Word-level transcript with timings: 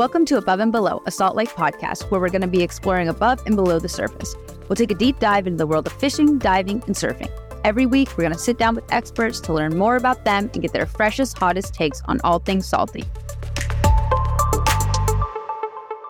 Welcome 0.00 0.24
to 0.24 0.38
Above 0.38 0.60
and 0.60 0.72
Below, 0.72 1.02
a 1.04 1.10
Salt 1.10 1.36
Life 1.36 1.54
podcast 1.54 2.10
where 2.10 2.22
we're 2.22 2.30
going 2.30 2.40
to 2.40 2.48
be 2.48 2.62
exploring 2.62 3.08
above 3.08 3.38
and 3.44 3.54
below 3.54 3.78
the 3.78 3.86
surface. 3.86 4.34
We'll 4.66 4.76
take 4.76 4.90
a 4.90 4.94
deep 4.94 5.18
dive 5.18 5.46
into 5.46 5.58
the 5.58 5.66
world 5.66 5.86
of 5.86 5.92
fishing, 5.92 6.38
diving, 6.38 6.82
and 6.86 6.96
surfing. 6.96 7.30
Every 7.64 7.84
week, 7.84 8.08
we're 8.16 8.24
going 8.24 8.32
to 8.32 8.38
sit 8.38 8.56
down 8.56 8.76
with 8.76 8.90
experts 8.90 9.40
to 9.40 9.52
learn 9.52 9.76
more 9.76 9.96
about 9.96 10.24
them 10.24 10.48
and 10.54 10.62
get 10.62 10.72
their 10.72 10.86
freshest, 10.86 11.36
hottest 11.36 11.74
takes 11.74 12.00
on 12.06 12.18
all 12.24 12.38
things 12.38 12.66
salty. 12.66 13.04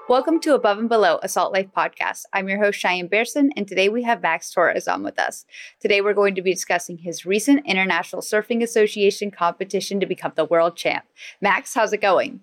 Welcome 0.08 0.38
to 0.42 0.54
Above 0.54 0.78
and 0.78 0.88
Below, 0.88 1.18
a 1.24 1.28
Salt 1.28 1.52
Life 1.52 1.70
podcast. 1.76 2.26
I'm 2.32 2.48
your 2.48 2.62
host, 2.62 2.78
Cheyenne 2.78 3.08
Behrsin, 3.08 3.48
and 3.56 3.66
today 3.66 3.88
we 3.88 4.04
have 4.04 4.22
Max 4.22 4.52
Torres 4.52 4.86
on 4.86 5.02
with 5.02 5.18
us. 5.18 5.44
Today, 5.80 6.00
we're 6.00 6.14
going 6.14 6.36
to 6.36 6.42
be 6.42 6.54
discussing 6.54 6.98
his 6.98 7.26
recent 7.26 7.66
International 7.66 8.22
Surfing 8.22 8.62
Association 8.62 9.32
competition 9.32 9.98
to 9.98 10.06
become 10.06 10.30
the 10.36 10.44
world 10.44 10.76
champ. 10.76 11.06
Max, 11.40 11.74
how's 11.74 11.92
it 11.92 12.00
going? 12.00 12.42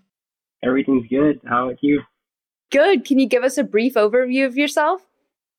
Everything's 0.64 1.08
good. 1.08 1.40
How 1.48 1.68
about 1.68 1.80
you? 1.82 2.02
Good. 2.72 3.06
Can 3.06 3.20
you 3.20 3.28
give 3.28 3.44
us 3.44 3.58
a 3.58 3.64
brief 3.64 3.94
overview 3.94 4.46
of 4.46 4.58
yourself? 4.58 5.02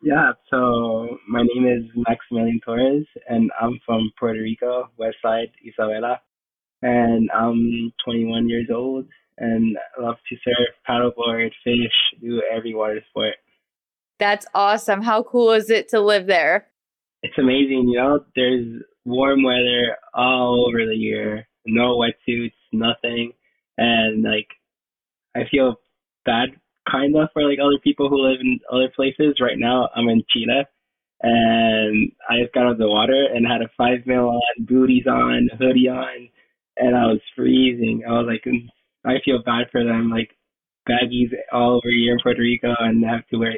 Yeah, 0.02 0.33
so 0.48 1.19
my 1.29 1.43
name 1.43 1.66
is 1.66 1.91
Maximilian 2.09 2.61
Torres, 2.65 3.06
and 3.29 3.51
I'm 3.61 3.80
from 3.84 4.12
Puerto 4.19 4.41
Rico, 4.41 4.91
West 4.97 5.16
Side, 5.20 5.51
Isabela. 5.66 6.19
And 6.83 7.29
I'm 7.34 7.92
21 8.05 8.48
years 8.48 8.69
old, 8.73 9.06
and 9.39 9.77
I 9.77 10.03
love 10.03 10.16
to 10.29 10.37
surf, 10.45 10.69
paddleboard, 10.89 11.51
fish, 11.65 11.92
do 12.20 12.41
every 12.55 12.75
water 12.75 13.01
sport. 13.11 13.34
That's 14.20 14.47
awesome. 14.55 15.03
How 15.03 15.25
cool 15.25 15.51
is 15.53 15.70
it 15.70 15.89
to 15.89 16.01
live 16.01 16.27
there? 16.27 16.69
It's 17.23 17.39
amazing. 17.39 17.89
You 17.89 17.98
know, 17.98 18.25
there's 18.36 18.83
warm 19.05 19.42
weather 19.42 19.97
all 20.14 20.67
over 20.69 20.86
the 20.86 20.95
year, 20.95 21.48
no 21.67 21.98
wetsuits, 21.98 22.53
nothing. 22.73 23.33
And 23.77 24.23
like 24.23 24.48
I 25.39 25.48
feel 25.50 25.77
bad 26.25 26.50
kind 26.91 27.14
of 27.17 27.28
for 27.33 27.42
like 27.48 27.58
other 27.61 27.78
people 27.83 28.08
who 28.08 28.27
live 28.27 28.41
in 28.41 28.58
other 28.72 28.91
places. 28.94 29.41
Right 29.41 29.58
now, 29.58 29.89
I'm 29.95 30.08
in 30.08 30.22
Chile, 30.30 30.64
and 31.22 32.12
I 32.28 32.42
just 32.42 32.55
got 32.55 32.67
out 32.67 32.72
of 32.72 32.78
the 32.78 32.89
water 32.89 33.27
and 33.34 33.47
had 33.47 33.62
a 33.62 33.70
five 33.77 34.06
mil 34.06 34.30
on, 34.30 34.67
booties 34.67 35.06
on, 35.06 35.48
hoodie 35.58 35.89
on, 35.89 36.28
and 36.77 36.97
I 36.97 37.06
was 37.06 37.20
freezing. 37.36 38.03
I 38.08 38.12
was 38.12 38.27
like, 38.27 38.45
I 39.05 39.20
feel 39.25 39.42
bad 39.42 39.67
for 39.70 39.84
them, 39.84 40.11
like 40.11 40.30
baggies 40.89 41.33
all 41.52 41.77
over 41.77 41.91
here 41.91 42.14
in 42.14 42.19
Puerto 42.23 42.41
Rico, 42.41 42.75
and 42.78 43.05
have 43.05 43.27
to 43.28 43.36
wear 43.36 43.55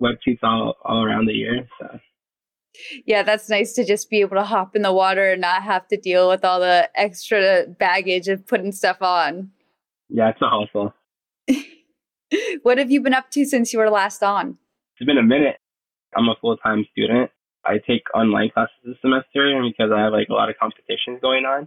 wetsuits 0.00 0.42
all 0.42 0.74
all 0.84 1.04
around 1.04 1.26
the 1.26 1.32
year. 1.32 1.68
So. 1.80 1.98
Yeah, 3.06 3.22
that's 3.22 3.48
nice 3.48 3.72
to 3.74 3.84
just 3.84 4.10
be 4.10 4.20
able 4.20 4.36
to 4.36 4.42
hop 4.42 4.74
in 4.74 4.82
the 4.82 4.92
water 4.92 5.30
and 5.30 5.40
not 5.40 5.62
have 5.62 5.86
to 5.88 5.96
deal 5.96 6.28
with 6.28 6.44
all 6.44 6.58
the 6.58 6.90
extra 6.96 7.66
baggage 7.68 8.26
of 8.26 8.46
putting 8.46 8.72
stuff 8.72 9.00
on. 9.00 9.50
Yeah, 10.14 10.30
it's 10.30 10.40
a 10.40 10.48
hustle. 10.48 10.94
what 12.62 12.78
have 12.78 12.88
you 12.88 13.00
been 13.00 13.14
up 13.14 13.32
to 13.32 13.44
since 13.44 13.72
you 13.72 13.80
were 13.80 13.90
last 13.90 14.22
on? 14.22 14.58
It's 14.96 15.04
been 15.04 15.18
a 15.18 15.24
minute. 15.24 15.56
I'm 16.16 16.28
a 16.28 16.36
full 16.40 16.56
time 16.56 16.86
student. 16.92 17.32
I 17.64 17.78
take 17.84 18.02
online 18.14 18.50
classes 18.54 18.76
this 18.84 18.96
semester 19.00 19.60
because 19.68 19.90
I 19.92 20.02
have 20.02 20.12
like 20.12 20.28
a 20.28 20.34
lot 20.34 20.50
of 20.50 20.54
competitions 20.56 21.18
going 21.20 21.44
on. 21.46 21.66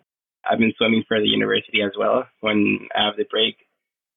I've 0.49 0.59
been 0.59 0.71
swimming 0.77 1.03
for 1.09 1.19
the 1.19 1.27
university 1.27 1.81
as 1.81 1.91
well. 1.99 2.23
When 2.39 2.87
I 2.95 3.07
have 3.07 3.17
the 3.17 3.25
break, 3.29 3.57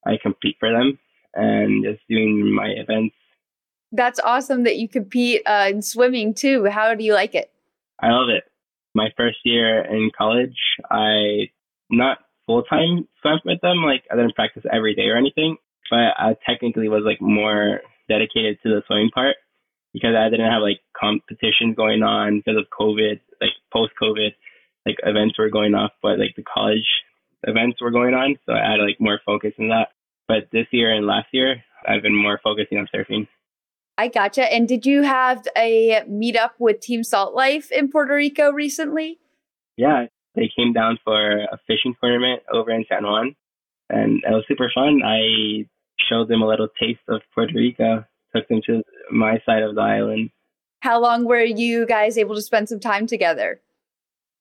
I 0.06 0.12
compete 0.22 0.54
for 0.60 0.70
them 0.70 1.00
and 1.34 1.84
just 1.84 2.06
doing 2.08 2.54
my 2.54 2.68
events. 2.68 3.16
That's 3.90 4.20
awesome 4.20 4.62
that 4.62 4.76
you 4.76 4.88
compete 4.88 5.42
uh, 5.44 5.66
in 5.70 5.82
swimming 5.82 6.34
too. 6.34 6.66
How 6.66 6.94
do 6.94 7.02
you 7.02 7.14
like 7.14 7.34
it? 7.34 7.50
I 8.00 8.10
love 8.10 8.28
it. 8.28 8.44
My 8.94 9.08
first 9.16 9.38
year 9.44 9.84
in 9.84 10.12
college, 10.16 10.56
I 10.88 11.50
not 11.90 12.18
full 12.50 12.64
time 12.64 13.06
swam 13.22 13.38
with 13.44 13.60
them. 13.60 13.84
Like 13.84 14.02
I 14.10 14.16
didn't 14.16 14.34
practice 14.34 14.64
every 14.72 14.94
day 14.96 15.06
or 15.06 15.16
anything, 15.16 15.56
but 15.88 16.18
I 16.18 16.34
technically 16.44 16.88
was 16.88 17.02
like 17.06 17.20
more 17.20 17.80
dedicated 18.08 18.58
to 18.62 18.70
the 18.70 18.82
swimming 18.86 19.10
part 19.14 19.36
because 19.92 20.16
I 20.18 20.28
didn't 20.28 20.50
have 20.50 20.62
like 20.62 20.80
competitions 20.98 21.76
going 21.76 22.02
on 22.02 22.38
because 22.38 22.58
of 22.58 22.66
COVID, 22.76 23.20
like 23.40 23.54
post 23.72 23.92
COVID, 24.02 24.30
like 24.84 24.96
events 25.04 25.38
were 25.38 25.50
going 25.50 25.74
off, 25.74 25.92
but 26.02 26.18
like 26.18 26.34
the 26.36 26.42
college 26.42 26.86
events 27.44 27.80
were 27.80 27.92
going 27.92 28.14
on, 28.14 28.36
so 28.46 28.52
I 28.52 28.72
had 28.72 28.80
like 28.84 29.00
more 29.00 29.20
focus 29.24 29.52
in 29.56 29.68
that. 29.68 29.88
But 30.26 30.48
this 30.52 30.66
year 30.72 30.92
and 30.92 31.06
last 31.06 31.28
year, 31.32 31.62
I've 31.86 32.02
been 32.02 32.14
more 32.14 32.40
focusing 32.42 32.78
on 32.78 32.88
surfing. 32.94 33.28
I 33.96 34.08
gotcha. 34.08 34.50
And 34.52 34.66
did 34.66 34.86
you 34.86 35.02
have 35.02 35.46
a 35.56 36.02
meetup 36.08 36.52
with 36.58 36.80
Team 36.80 37.04
Salt 37.04 37.34
Life 37.34 37.70
in 37.70 37.90
Puerto 37.90 38.14
Rico 38.14 38.50
recently? 38.50 39.18
Yeah, 39.76 40.06
they 40.34 40.50
came 40.56 40.72
down 40.72 40.98
for 41.04 41.38
a 41.38 41.58
fishing 41.66 41.94
tournament 42.00 42.42
over 42.52 42.70
in 42.70 42.84
San 42.88 43.04
Juan, 43.04 43.34
and 43.88 44.22
it 44.24 44.30
was 44.30 44.44
super 44.48 44.70
fun. 44.74 45.00
I 45.04 45.66
showed 46.08 46.28
them 46.28 46.42
a 46.42 46.48
little 46.48 46.68
taste 46.80 47.00
of 47.08 47.22
Puerto 47.34 47.52
Rico, 47.54 48.04
took 48.34 48.48
them 48.48 48.60
to 48.66 48.82
my 49.10 49.40
side 49.44 49.62
of 49.62 49.74
the 49.74 49.80
island. 49.80 50.30
How 50.80 51.00
long 51.00 51.26
were 51.26 51.44
you 51.44 51.86
guys 51.86 52.16
able 52.16 52.34
to 52.34 52.42
spend 52.42 52.68
some 52.68 52.80
time 52.80 53.06
together? 53.06 53.60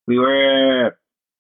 We 0.07 0.17
were 0.17 0.97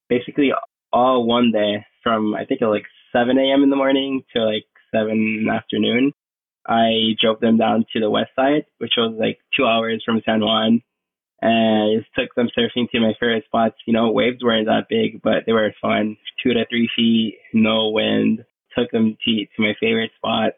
basically 0.09 0.51
all 0.91 1.25
one 1.25 1.51
day 1.51 1.85
from 2.03 2.33
I 2.33 2.45
think 2.45 2.61
like 2.61 2.85
7 3.13 3.37
a.m. 3.37 3.63
in 3.63 3.69
the 3.69 3.75
morning 3.75 4.23
to 4.35 4.43
like 4.43 4.65
7 4.93 5.11
in 5.11 5.45
the 5.47 5.53
afternoon. 5.53 6.13
I 6.67 7.15
drove 7.21 7.39
them 7.39 7.57
down 7.57 7.85
to 7.93 7.99
the 7.99 8.09
west 8.09 8.31
side, 8.35 8.65
which 8.77 8.93
was 8.97 9.15
like 9.19 9.39
two 9.55 9.65
hours 9.65 10.03
from 10.05 10.21
San 10.25 10.41
Juan, 10.41 10.81
and 11.41 12.01
just 12.01 12.13
took 12.15 12.33
them 12.35 12.49
surfing 12.57 12.89
to 12.91 12.99
my 12.99 13.13
favorite 13.19 13.45
spots. 13.45 13.75
You 13.85 13.93
know, 13.93 14.11
waves 14.11 14.43
weren't 14.43 14.67
that 14.67 14.87
big, 14.89 15.21
but 15.21 15.43
they 15.45 15.53
were 15.53 15.73
fun. 15.81 16.17
Two 16.43 16.53
to 16.53 16.65
three 16.69 16.89
feet, 16.95 17.37
no 17.53 17.89
wind. 17.89 18.45
Took 18.77 18.91
them 18.91 19.17
to 19.25 19.45
to 19.45 19.61
my 19.61 19.73
favorite 19.79 20.11
spots, 20.15 20.57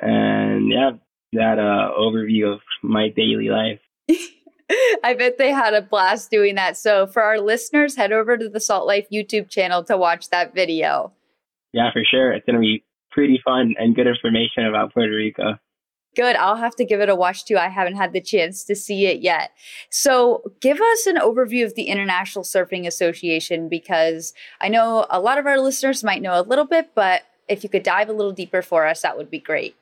and 0.00 0.70
yeah, 0.70 0.90
that 1.32 1.58
uh, 1.58 1.90
overview 1.98 2.52
of 2.52 2.60
my 2.82 3.08
daily 3.08 3.48
life. 3.48 3.80
I 5.02 5.14
bet 5.14 5.38
they 5.38 5.50
had 5.50 5.74
a 5.74 5.82
blast 5.82 6.30
doing 6.30 6.54
that. 6.56 6.76
So 6.76 7.06
for 7.06 7.22
our 7.22 7.40
listeners, 7.40 7.96
head 7.96 8.12
over 8.12 8.36
to 8.36 8.48
the 8.48 8.60
Salt 8.60 8.86
Life 8.86 9.06
YouTube 9.12 9.48
channel 9.48 9.82
to 9.84 9.96
watch 9.96 10.28
that 10.30 10.54
video. 10.54 11.12
Yeah, 11.72 11.90
for 11.92 12.02
sure. 12.08 12.32
It's 12.32 12.44
gonna 12.46 12.60
be 12.60 12.84
pretty 13.10 13.40
fun 13.44 13.74
and 13.78 13.96
good 13.96 14.06
information 14.06 14.66
about 14.66 14.92
Puerto 14.92 15.14
Rico. 15.14 15.58
Good. 16.18 16.34
I'll 16.34 16.56
have 16.56 16.74
to 16.74 16.84
give 16.84 17.00
it 17.00 17.08
a 17.08 17.14
watch 17.14 17.44
too. 17.44 17.56
I 17.56 17.68
haven't 17.68 17.94
had 17.94 18.12
the 18.12 18.20
chance 18.20 18.64
to 18.64 18.74
see 18.74 19.06
it 19.06 19.20
yet. 19.20 19.52
So, 19.88 20.42
give 20.60 20.80
us 20.80 21.06
an 21.06 21.14
overview 21.14 21.64
of 21.64 21.76
the 21.76 21.84
International 21.84 22.42
Surfing 22.42 22.88
Association 22.88 23.68
because 23.68 24.34
I 24.60 24.66
know 24.68 25.06
a 25.10 25.20
lot 25.20 25.38
of 25.38 25.46
our 25.46 25.60
listeners 25.60 26.02
might 26.02 26.20
know 26.20 26.40
a 26.40 26.42
little 26.42 26.64
bit, 26.64 26.90
but 26.96 27.22
if 27.46 27.62
you 27.62 27.70
could 27.70 27.84
dive 27.84 28.08
a 28.08 28.12
little 28.12 28.32
deeper 28.32 28.62
for 28.62 28.84
us, 28.84 29.02
that 29.02 29.16
would 29.16 29.30
be 29.30 29.38
great. 29.38 29.76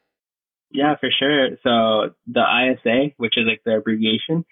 Yeah, 0.71 0.97
for 1.01 1.09
sure. 1.11 1.57
So, 1.63 2.15
the 2.27 2.43
ISA, 2.43 3.15
which 3.17 3.39
is 3.39 3.47
like 3.47 3.63
the 3.65 3.77
abbreviation, 3.77 4.45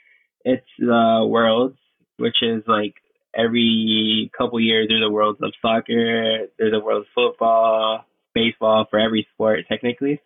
it's 0.42 0.64
the 0.78 1.26
Worlds, 1.28 1.76
which 2.16 2.42
is 2.42 2.62
like 2.66 2.94
every 3.36 4.30
couple 4.34 4.58
years 4.58 4.86
there's 4.88 5.04
a 5.04 5.10
Worlds 5.10 5.42
of 5.42 5.52
soccer, 5.60 6.46
there's 6.58 6.72
a 6.72 6.80
Worlds 6.80 7.08
of 7.08 7.12
football, 7.14 8.06
baseball 8.34 8.86
for 8.88 8.98
every 8.98 9.28
sport 9.34 9.66
technically. 9.68 10.22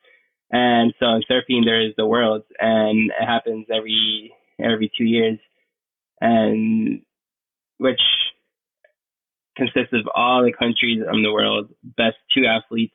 And 0.51 0.95
so 0.99 1.07
in 1.07 1.23
surfing, 1.31 1.65
there 1.65 1.87
is 1.87 1.95
the 1.97 2.07
Worlds, 2.07 2.47
and 2.59 3.11
it 3.11 3.25
happens 3.25 3.67
every 3.71 4.33
every 4.59 4.91
two 4.97 5.05
years, 5.05 5.39
and 6.21 7.03
which 7.79 8.01
consists 9.57 9.93
of 9.93 10.09
all 10.15 10.43
the 10.43 10.53
countries 10.53 11.03
in 11.13 11.23
the 11.23 11.33
world. 11.33 11.69
Best 11.83 12.17
two 12.35 12.47
athletes 12.47 12.95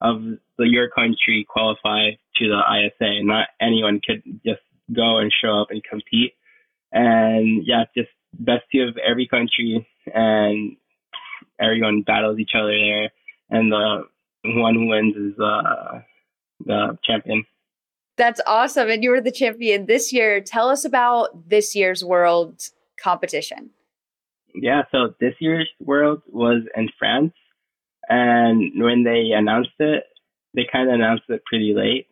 of 0.00 0.20
the, 0.58 0.68
your 0.68 0.90
country 0.90 1.46
qualify 1.48 2.10
to 2.36 2.48
the 2.48 2.60
ISA. 2.60 3.24
Not 3.24 3.48
anyone 3.60 4.00
could 4.04 4.22
just 4.44 4.60
go 4.94 5.18
and 5.18 5.32
show 5.32 5.62
up 5.62 5.68
and 5.70 5.82
compete. 5.82 6.32
And 6.92 7.64
yeah, 7.66 7.84
just 7.96 8.10
best 8.34 8.64
two 8.72 8.82
of 8.82 8.98
every 8.98 9.26
country, 9.26 9.86
and 10.12 10.76
everyone 11.58 12.02
battles 12.02 12.38
each 12.38 12.52
other 12.54 12.76
there. 12.76 13.10
And 13.50 13.72
the 13.72 14.02
one 14.44 14.74
who 14.74 14.86
wins 14.88 15.16
is 15.16 15.38
uh, 15.40 16.00
the 16.60 16.98
champion. 17.04 17.44
That's 18.16 18.40
awesome. 18.46 18.90
And 18.90 19.02
you 19.02 19.10
were 19.10 19.20
the 19.20 19.32
champion 19.32 19.86
this 19.86 20.12
year. 20.12 20.40
Tell 20.40 20.68
us 20.68 20.84
about 20.84 21.48
this 21.48 21.74
year's 21.74 22.04
world 22.04 22.68
competition. 23.00 23.70
Yeah, 24.54 24.82
so 24.92 25.14
this 25.20 25.34
year's 25.40 25.68
world 25.80 26.22
was 26.30 26.62
in 26.76 26.88
France. 26.98 27.32
And 28.08 28.72
when 28.76 29.02
they 29.02 29.30
announced 29.34 29.70
it, 29.78 30.04
they 30.54 30.66
kind 30.70 30.88
of 30.88 30.94
announced 30.94 31.24
it 31.28 31.42
pretty 31.44 31.74
late, 31.74 32.06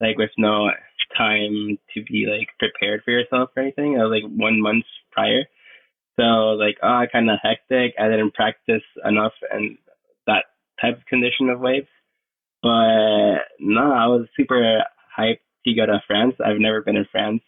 like 0.00 0.16
with 0.16 0.30
no 0.38 0.70
time 1.16 1.78
to 1.94 2.02
be 2.04 2.26
like 2.30 2.48
prepared 2.58 3.02
for 3.04 3.10
yourself 3.10 3.50
or 3.56 3.62
anything. 3.62 3.94
It 3.94 3.98
was 3.98 4.12
like 4.22 4.30
one 4.30 4.60
month 4.60 4.84
prior. 5.10 5.44
So 6.16 6.22
like, 6.22 6.76
oh, 6.82 7.04
kind 7.10 7.30
of 7.30 7.38
hectic. 7.42 7.94
I 7.98 8.08
didn't 8.08 8.34
practice 8.34 8.82
enough 9.04 9.32
and 9.50 9.78
that 10.26 10.44
type 10.80 10.98
of 10.98 11.06
condition 11.06 11.48
of 11.48 11.60
waves. 11.60 11.88
But 12.62 13.46
no, 13.60 13.92
I 13.92 14.06
was 14.06 14.26
super 14.36 14.82
hyped 15.16 15.40
to 15.66 15.74
go 15.74 15.86
to 15.86 16.02
France. 16.06 16.34
I've 16.44 16.60
never 16.60 16.82
been 16.82 16.96
in 16.96 17.06
France. 17.10 17.42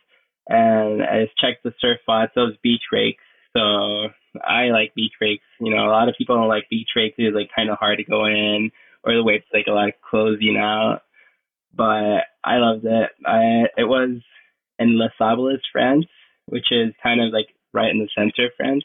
And 0.49 1.03
I 1.03 1.25
just 1.25 1.39
checked 1.39 1.63
the 1.63 1.73
surf 1.81 1.99
spots, 2.03 2.33
those 2.35 2.57
beach 2.63 2.83
breaks. 2.91 3.23
So 3.57 4.09
I 4.43 4.71
like 4.73 4.95
beach 4.95 5.13
breaks. 5.19 5.45
You 5.61 5.75
know, 5.75 5.87
a 5.87 5.91
lot 5.91 6.09
of 6.09 6.15
people 6.17 6.37
don't 6.37 6.49
like 6.49 6.69
beach 6.71 6.89
breaks. 6.95 7.17
It's 7.19 7.35
like 7.35 7.51
kind 7.55 7.71
of 7.71 7.79
hard 7.79 7.99
to 7.99 8.05
go 8.05 8.27
in 8.27 8.71
or 9.05 9.15
the 9.15 9.25
waves 9.25 9.45
like 9.53 9.67
a 9.69 9.73
lot 9.73 9.89
of 9.89 9.95
closing 10.09 10.57
out. 10.57 11.03
But 11.75 12.27
I 12.45 12.57
loved 12.57 12.85
it. 12.85 13.11
I 13.25 13.67
it 13.77 13.85
was 13.85 14.21
in 14.79 14.99
Les 14.99 15.13
Sables, 15.19 15.61
France, 15.73 16.07
which 16.47 16.73
is 16.73 16.93
kind 17.03 17.21
of 17.21 17.33
like 17.33 17.49
right 17.73 17.91
in 17.91 17.99
the 17.99 18.09
center 18.17 18.47
of 18.47 18.53
France, 18.57 18.85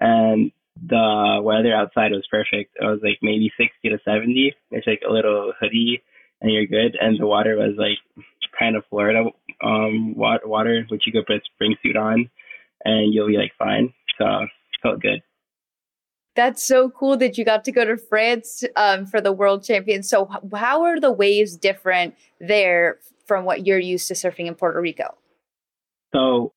and 0.00 0.50
the 0.86 1.40
weather 1.42 1.74
outside 1.74 2.12
was 2.12 2.26
perfect. 2.30 2.76
It 2.80 2.84
was 2.84 3.00
like 3.02 3.18
maybe 3.22 3.50
60 3.56 3.88
to 3.88 3.98
70. 4.04 4.54
It's 4.70 4.86
like 4.86 5.02
a 5.08 5.12
little 5.12 5.52
hoodie 5.60 6.02
and 6.40 6.52
you're 6.52 6.66
good. 6.66 6.96
And 7.00 7.18
the 7.18 7.26
water 7.26 7.56
was 7.56 7.74
like 7.76 7.98
kind 8.58 8.76
of 8.76 8.84
Florida 8.90 9.24
um 9.62 10.14
water, 10.16 10.84
which 10.88 11.04
you 11.06 11.12
could 11.12 11.26
put 11.26 11.36
a 11.36 11.40
spring 11.54 11.76
suit 11.82 11.96
on 11.96 12.30
and 12.84 13.12
you'll 13.12 13.28
be 13.28 13.36
like 13.36 13.52
fine. 13.58 13.92
So 14.18 14.26
it 14.42 14.48
felt 14.82 15.02
good. 15.02 15.22
That's 16.38 16.62
so 16.62 16.88
cool 16.90 17.16
that 17.16 17.36
you 17.36 17.44
got 17.44 17.64
to 17.64 17.72
go 17.72 17.84
to 17.84 17.96
France 17.96 18.62
um, 18.76 19.06
for 19.06 19.20
the 19.20 19.32
World 19.32 19.64
Champions. 19.64 20.08
So, 20.08 20.30
how 20.54 20.84
are 20.84 21.00
the 21.00 21.10
waves 21.10 21.56
different 21.56 22.14
there 22.38 22.98
from 23.26 23.44
what 23.44 23.66
you're 23.66 23.80
used 23.80 24.06
to 24.06 24.14
surfing 24.14 24.46
in 24.46 24.54
Puerto 24.54 24.80
Rico? 24.80 25.16
So, 26.14 26.52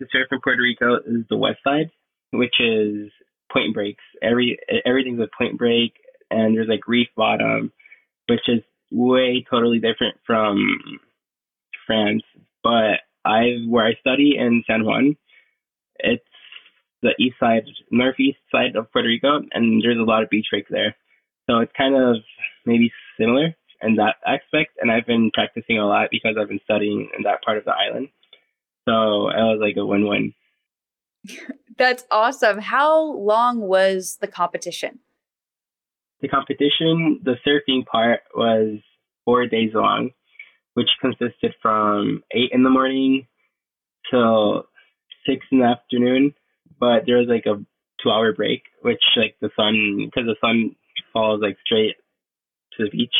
the 0.00 0.06
surf 0.12 0.26
in 0.30 0.40
Puerto 0.42 0.60
Rico 0.60 0.96
is 1.06 1.24
the 1.30 1.38
west 1.38 1.60
side, 1.64 1.90
which 2.32 2.60
is 2.60 3.10
point 3.52 3.74
breaks. 3.74 4.04
Every 4.22 4.58
everything's 4.84 5.20
a 5.20 5.28
point 5.36 5.58
break, 5.58 5.94
and 6.30 6.56
there's 6.56 6.68
like 6.68 6.88
reef 6.88 7.08
bottom, 7.16 7.72
which 8.28 8.48
is 8.48 8.62
way 8.90 9.44
totally 9.48 9.78
different 9.78 10.16
from 10.26 10.58
France. 11.86 12.22
But 12.62 13.00
I 13.24 13.58
where 13.68 13.86
I 13.86 13.94
study 14.00 14.36
in 14.38 14.64
San 14.66 14.84
Juan, 14.84 15.16
it's 15.98 16.24
the 17.02 17.14
east 17.18 17.36
side, 17.40 17.64
northeast 17.90 18.38
side 18.50 18.76
of 18.76 18.90
Puerto 18.92 19.08
Rico, 19.08 19.40
and 19.52 19.82
there's 19.82 19.98
a 19.98 20.02
lot 20.02 20.22
of 20.22 20.30
beach 20.30 20.46
breaks 20.50 20.70
there. 20.70 20.96
So 21.50 21.58
it's 21.58 21.72
kind 21.76 21.96
of 21.96 22.16
maybe 22.64 22.92
similar 23.18 23.54
in 23.82 23.96
that 23.96 24.16
aspect. 24.24 24.78
And 24.80 24.90
I've 24.90 25.06
been 25.06 25.30
practicing 25.34 25.78
a 25.78 25.86
lot 25.86 26.08
because 26.10 26.36
I've 26.40 26.48
been 26.48 26.60
studying 26.64 27.10
in 27.16 27.24
that 27.24 27.42
part 27.44 27.58
of 27.58 27.64
the 27.64 27.72
island. 27.72 28.08
So 28.88 29.28
it 29.28 29.42
was 29.42 29.58
like 29.60 29.76
a 29.76 29.84
win-win. 29.84 30.34
That's 31.78 32.04
awesome. 32.10 32.58
How 32.58 33.12
long 33.12 33.60
was 33.60 34.18
the 34.20 34.26
competition? 34.26 34.98
The 36.20 36.28
competition, 36.28 37.20
the 37.24 37.34
surfing 37.46 37.84
part 37.84 38.20
was 38.34 38.78
four 39.24 39.46
days 39.46 39.70
long, 39.74 40.10
which 40.74 40.88
consisted 41.00 41.54
from 41.60 42.22
eight 42.32 42.50
in 42.52 42.62
the 42.62 42.70
morning 42.70 43.26
till 44.10 44.66
six 45.26 45.44
in 45.50 45.58
the 45.58 45.66
afternoon. 45.66 46.34
But 46.78 47.04
there 47.06 47.18
was 47.18 47.28
like 47.28 47.46
a 47.46 47.64
two 48.02 48.10
hour 48.10 48.32
break, 48.32 48.62
which 48.82 49.02
like 49.16 49.36
the 49.40 49.50
sun, 49.56 50.06
because 50.06 50.26
the 50.26 50.36
sun 50.40 50.76
falls 51.12 51.40
like 51.42 51.56
straight 51.64 51.96
to 52.76 52.84
the 52.84 52.90
beach, 52.90 53.14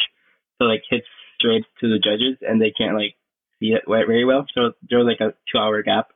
so 0.59 0.65
like 0.65 0.83
hits 0.89 1.07
straight 1.39 1.65
to 1.81 1.89
the 1.89 1.99
judges, 1.99 2.39
and 2.41 2.61
they 2.61 2.73
can't 2.77 2.97
like 2.97 3.15
see 3.59 3.75
it 3.75 3.83
very 3.89 4.25
well. 4.25 4.47
So 4.55 4.73
there 4.89 4.99
was 4.99 5.07
like 5.07 5.21
a 5.21 5.35
two 5.51 5.59
hour 5.59 5.83
gap. 5.83 6.09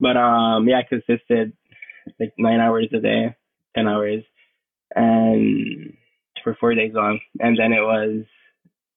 But 0.00 0.16
um, 0.16 0.68
yeah, 0.68 0.78
I 0.78 0.82
consisted 0.88 1.52
like 2.20 2.32
nine 2.38 2.60
hours 2.60 2.88
a 2.92 3.00
day, 3.00 3.34
ten 3.74 3.88
hours, 3.88 4.22
and 4.94 5.94
for 6.44 6.56
four 6.60 6.74
days 6.74 6.92
long. 6.94 7.20
And 7.40 7.58
then 7.58 7.72
it 7.72 7.80
was 7.80 8.24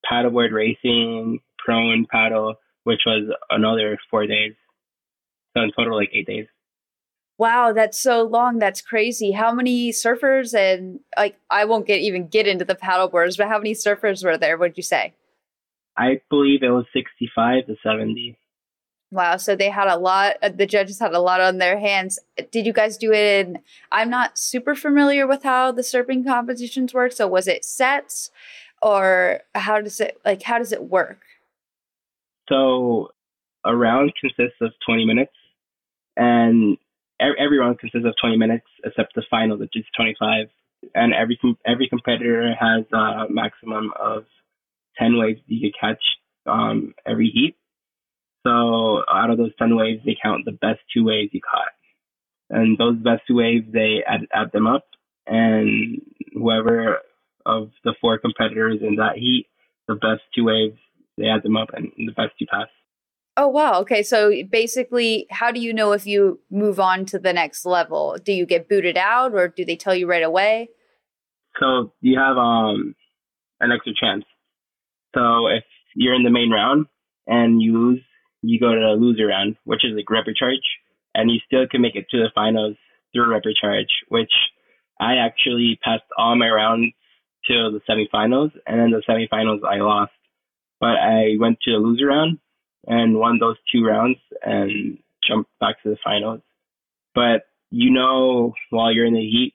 paddleboard 0.10 0.52
racing, 0.52 1.40
prone 1.58 2.06
paddle, 2.12 2.56
which 2.84 3.02
was 3.06 3.34
another 3.50 3.98
four 4.10 4.28
days. 4.28 4.54
So 5.56 5.64
in 5.64 5.72
total, 5.76 5.98
like 5.98 6.12
eight 6.14 6.28
days. 6.28 6.48
Wow, 7.38 7.72
that's 7.72 7.98
so 7.98 8.24
long. 8.24 8.60
That's 8.60 8.82
crazy. 8.82 9.32
How 9.32 9.54
many 9.54 9.92
surfers 9.92 10.54
and 10.54 11.00
like 11.18 11.38
I 11.50 11.64
won't 11.66 11.88
get 11.88 12.02
even 12.02 12.28
get 12.28 12.48
into 12.48 12.66
the 12.66 12.76
paddleboards, 12.76 13.38
but 13.38 13.48
how 13.48 13.58
many 13.58 13.74
surfers 13.74 14.26
were 14.26 14.38
there? 14.38 14.58
Would 14.58 14.76
you 14.76 14.84
say? 14.84 15.14
I 15.98 16.22
believe 16.30 16.64
it 16.64 16.70
was 16.70 16.86
sixty-five 16.94 17.68
to 17.68 17.76
seventy. 17.82 18.38
Wow. 19.12 19.38
So 19.38 19.56
they 19.56 19.70
had 19.70 19.88
a 19.88 19.98
lot, 19.98 20.36
uh, 20.44 20.50
the 20.50 20.68
judges 20.68 21.00
had 21.00 21.14
a 21.14 21.20
lot 21.20 21.42
on 21.42 21.58
their 21.58 21.80
hands. 21.80 22.20
Did 22.52 22.66
you 22.68 22.74
guys 22.74 22.96
do 22.98 23.12
it 23.12 23.48
in, 23.48 23.60
I'm 23.92 24.10
not 24.10 24.38
super 24.38 24.76
familiar 24.76 25.26
with 25.26 25.42
how 25.44 25.72
the 25.72 25.82
surfing 25.82 26.26
competitions 26.26 26.94
work. 26.94 27.12
So 27.12 27.28
was 27.28 27.48
it 27.48 27.66
sets 27.66 28.30
or 28.84 29.42
how 29.56 29.82
does 29.82 30.00
it, 30.00 30.22
like, 30.24 30.44
how 30.44 30.60
does 30.60 30.72
it 30.72 30.84
work? 30.84 31.22
So 32.50 33.10
a 33.66 33.76
round 33.76 34.14
consists 34.20 34.62
of 34.62 34.74
20 34.86 35.06
minutes 35.06 35.34
and 36.16 36.78
every 37.20 37.58
round 37.58 37.80
consists 37.80 38.06
of 38.06 38.14
20 38.22 38.38
minutes 38.38 38.68
except 38.84 39.16
the 39.16 39.24
final, 39.30 39.58
which 39.58 39.76
is 39.76 39.86
25. 39.96 40.48
And 40.94 41.14
every, 41.16 41.40
every 41.66 41.90
competitor 41.90 42.54
has 42.60 42.86
a 42.94 43.26
maximum 43.28 43.92
of 44.00 44.26
10 45.00 45.18
waves 45.18 45.42
you 45.48 45.72
can 45.72 45.72
catch 45.80 46.04
um, 46.46 46.94
every 47.08 47.32
heat. 47.34 47.56
So 48.46 49.04
out 49.12 49.30
of 49.30 49.38
those 49.38 49.52
10 49.60 49.76
waves, 49.76 50.02
they 50.06 50.16
count 50.22 50.46
the 50.46 50.52
best 50.52 50.80
two 50.94 51.04
waves 51.04 51.32
you 51.34 51.42
caught. 51.42 51.74
And 52.50 52.78
those 52.78 52.96
best 52.98 53.24
two 53.28 53.36
waves, 53.36 53.66
they 53.72 54.04
add, 54.08 54.22
add 54.34 54.52
them 54.52 54.66
up. 54.66 54.86
And 55.28 56.02
whoever 56.34 57.00
of 57.46 57.72
the 57.84 57.94
four 58.02 58.18
competitors 58.18 58.80
in 58.82 58.96
that 58.96 59.18
heat, 59.18 59.48
the 59.88 59.96
best 59.96 60.22
two 60.36 60.46
waves, 60.46 60.78
they 61.18 61.28
add 61.28 61.44
them 61.44 61.58
up 61.58 61.70
and 61.74 61.92
the 61.98 62.14
best 62.14 62.32
two 62.40 62.46
pass. 62.46 62.68
Oh, 63.38 63.48
wow. 63.48 63.80
Okay. 63.82 64.04
So 64.04 64.32
basically, 64.50 65.28
how 65.30 65.52
do 65.52 65.60
you 65.60 65.74
know 65.74 65.92
if 65.92 66.06
you 66.06 66.40
move 66.50 66.80
on 66.80 67.06
to 67.06 67.20
the 67.20 67.32
next 67.32 67.66
level? 67.66 68.18
Do 68.24 68.34
you 68.34 68.46
get 68.46 68.68
booted 68.68 68.98
out 68.98 69.34
or 69.34 69.48
do 69.48 69.64
they 69.64 69.76
tell 69.76 69.96
you 69.96 70.08
right 70.08 70.24
away? 70.24 70.70
So 71.60 71.94
you 72.02 72.18
have 72.20 72.38
um, 72.38 72.96
an 73.60 73.72
extra 73.72 73.94
chance. 74.00 74.26
So 75.16 75.48
if 75.48 75.64
you're 75.96 76.16
in 76.16 76.24
the 76.24 76.30
main 76.30 76.50
round 76.50 76.88
and 77.28 77.62
you 77.62 77.78
lose, 77.78 78.02
you 78.42 78.60
go 78.60 78.74
to 78.74 78.80
the 78.80 78.98
loser 79.00 79.28
round, 79.28 79.58
which 79.66 79.84
is 79.84 79.92
like 79.96 80.06
repechage, 80.06 80.66
and 81.14 81.30
you 81.30 81.40
still 81.46 81.68
can 81.70 81.82
make 81.82 81.96
it 81.96 82.08
to 82.12 82.18
the 82.18 82.32
finals 82.34 82.76
through 83.14 83.28
repechage, 83.28 83.90
which 84.10 84.32
I 85.00 85.16
actually 85.16 85.80
passed 85.84 86.04
all 86.18 86.36
my 86.36 86.50
rounds 86.50 86.94
to 87.48 87.72
the 87.72 87.82
semifinals, 87.90 88.52
and 88.68 88.80
then 88.80 88.92
the 88.92 89.04
semifinals 89.08 89.64
I 89.66 89.78
lost. 89.78 90.12
But 90.80 90.98
I 90.98 91.36
went 91.40 91.60
to 91.62 91.72
the 91.72 91.78
loser 91.78 92.08
round 92.08 92.40
and 92.88 93.18
won 93.18 93.40
those 93.40 93.58
two 93.72 93.84
rounds 93.84 94.18
and 94.42 95.00
jumped 95.28 95.50
back 95.60 95.82
to 95.84 95.90
the 95.90 95.98
finals. 96.04 96.42
But 97.14 97.44
you 97.72 97.92
know, 97.92 98.54
while 98.70 98.94
you're 98.94 99.06
in 99.06 99.14
the 99.14 99.20
heat, 99.20 99.54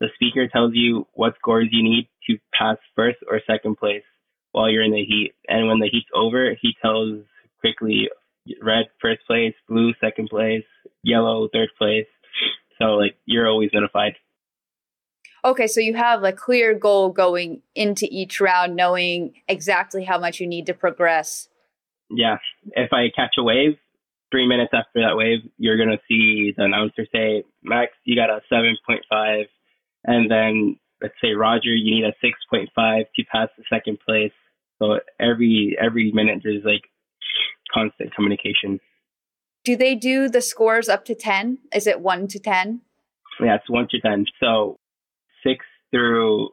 the 0.00 0.08
speaker 0.14 0.48
tells 0.48 0.72
you 0.74 1.06
what 1.14 1.34
scores 1.38 1.68
you 1.70 1.82
need 1.82 2.08
to 2.28 2.38
pass 2.52 2.76
first 2.96 3.18
or 3.28 3.40
second 3.46 3.76
place 3.76 4.02
while 4.52 4.70
you're 4.70 4.82
in 4.82 4.92
the 4.92 5.04
heat. 5.04 5.32
And 5.48 5.68
when 5.68 5.78
the 5.78 5.88
heat's 5.90 6.08
over, 6.14 6.56
he 6.60 6.74
tells 6.80 7.24
quickly 7.64 8.08
red 8.62 8.86
first 9.00 9.20
place, 9.26 9.54
blue 9.68 9.94
second 10.00 10.28
place, 10.28 10.64
yellow 11.02 11.48
third 11.52 11.70
place. 11.78 12.06
So 12.78 12.96
like 12.96 13.16
you're 13.24 13.48
always 13.48 13.70
notified. 13.72 14.14
Okay, 15.44 15.66
so 15.66 15.80
you 15.80 15.94
have 15.94 16.24
a 16.24 16.32
clear 16.32 16.74
goal 16.74 17.10
going 17.10 17.60
into 17.74 18.06
each 18.10 18.40
round, 18.40 18.74
knowing 18.74 19.34
exactly 19.46 20.04
how 20.04 20.18
much 20.18 20.40
you 20.40 20.46
need 20.46 20.66
to 20.66 20.74
progress. 20.74 21.48
Yeah. 22.10 22.38
If 22.72 22.92
I 22.92 23.08
catch 23.14 23.34
a 23.38 23.42
wave, 23.42 23.76
three 24.30 24.48
minutes 24.48 24.72
after 24.72 25.00
that 25.00 25.16
wave, 25.16 25.40
you're 25.58 25.78
gonna 25.78 26.00
see 26.08 26.52
the 26.56 26.64
announcer 26.64 27.06
say, 27.12 27.44
Max, 27.62 27.92
you 28.04 28.16
got 28.16 28.30
a 28.30 28.40
seven 28.48 28.76
point 28.86 29.04
five 29.08 29.46
and 30.04 30.30
then 30.30 30.78
let's 31.00 31.14
say 31.22 31.32
Roger, 31.32 31.74
you 31.74 31.94
need 31.94 32.04
a 32.04 32.14
six 32.20 32.38
point 32.50 32.68
five 32.74 33.06
to 33.16 33.24
pass 33.32 33.48
the 33.56 33.64
second 33.70 33.98
place. 34.06 34.32
So 34.80 34.98
every 35.20 35.76
every 35.80 36.12
minute 36.12 36.40
there's 36.42 36.64
like 36.64 36.82
constant 37.74 38.14
communication. 38.14 38.80
Do 39.64 39.76
they 39.76 39.94
do 39.94 40.28
the 40.28 40.40
scores 40.40 40.88
up 40.88 41.04
to 41.06 41.14
10? 41.14 41.58
Is 41.74 41.86
it 41.86 42.00
1 42.00 42.28
to 42.28 42.38
10? 42.38 42.80
Yeah, 43.40 43.56
it's 43.56 43.68
1 43.68 43.88
to 43.90 44.00
10. 44.00 44.26
So 44.40 44.78
6 45.44 45.64
through 45.90 46.50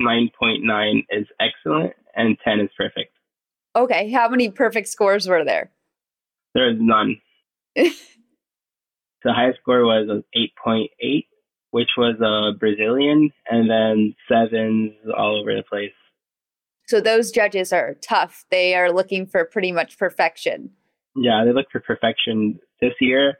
9.9 0.00 1.04
is 1.10 1.26
excellent 1.40 1.92
and 2.14 2.36
10 2.44 2.60
is 2.60 2.70
perfect. 2.76 3.12
Okay, 3.74 4.10
how 4.10 4.28
many 4.28 4.50
perfect 4.50 4.88
scores 4.88 5.26
were 5.26 5.44
there? 5.44 5.70
There's 6.54 6.76
none. 6.78 7.16
the 7.74 7.92
highest 9.24 9.60
score 9.60 9.84
was 9.84 10.22
8.8, 10.36 11.26
which 11.70 11.88
was 11.96 12.16
a 12.20 12.58
Brazilian, 12.58 13.30
and 13.48 13.70
then 13.70 14.14
sevens 14.30 14.92
all 15.16 15.40
over 15.40 15.54
the 15.54 15.62
place. 15.62 15.92
So 16.92 17.00
those 17.00 17.30
judges 17.30 17.72
are 17.72 17.94
tough. 18.02 18.44
They 18.50 18.74
are 18.74 18.92
looking 18.92 19.24
for 19.24 19.46
pretty 19.46 19.72
much 19.72 19.96
perfection. 19.96 20.72
Yeah, 21.16 21.42
they 21.46 21.54
look 21.54 21.64
for 21.72 21.80
perfection 21.80 22.60
this 22.82 22.92
year. 23.00 23.38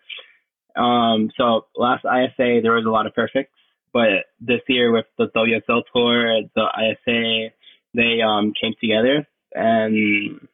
Um, 0.74 1.30
so 1.36 1.66
last 1.76 2.02
ISA 2.06 2.60
there 2.62 2.72
was 2.72 2.86
a 2.86 2.90
lot 2.90 3.06
of 3.06 3.14
perfects, 3.14 3.52
but 3.92 4.24
this 4.40 4.62
year 4.68 4.90
with 4.90 5.04
the 5.18 5.26
WSL 5.36 5.82
tour, 5.94 6.40
the 6.54 6.64
ISA, 6.64 7.52
they 7.92 8.22
um, 8.26 8.54
came 8.58 8.72
together 8.80 9.28
and 9.54 10.48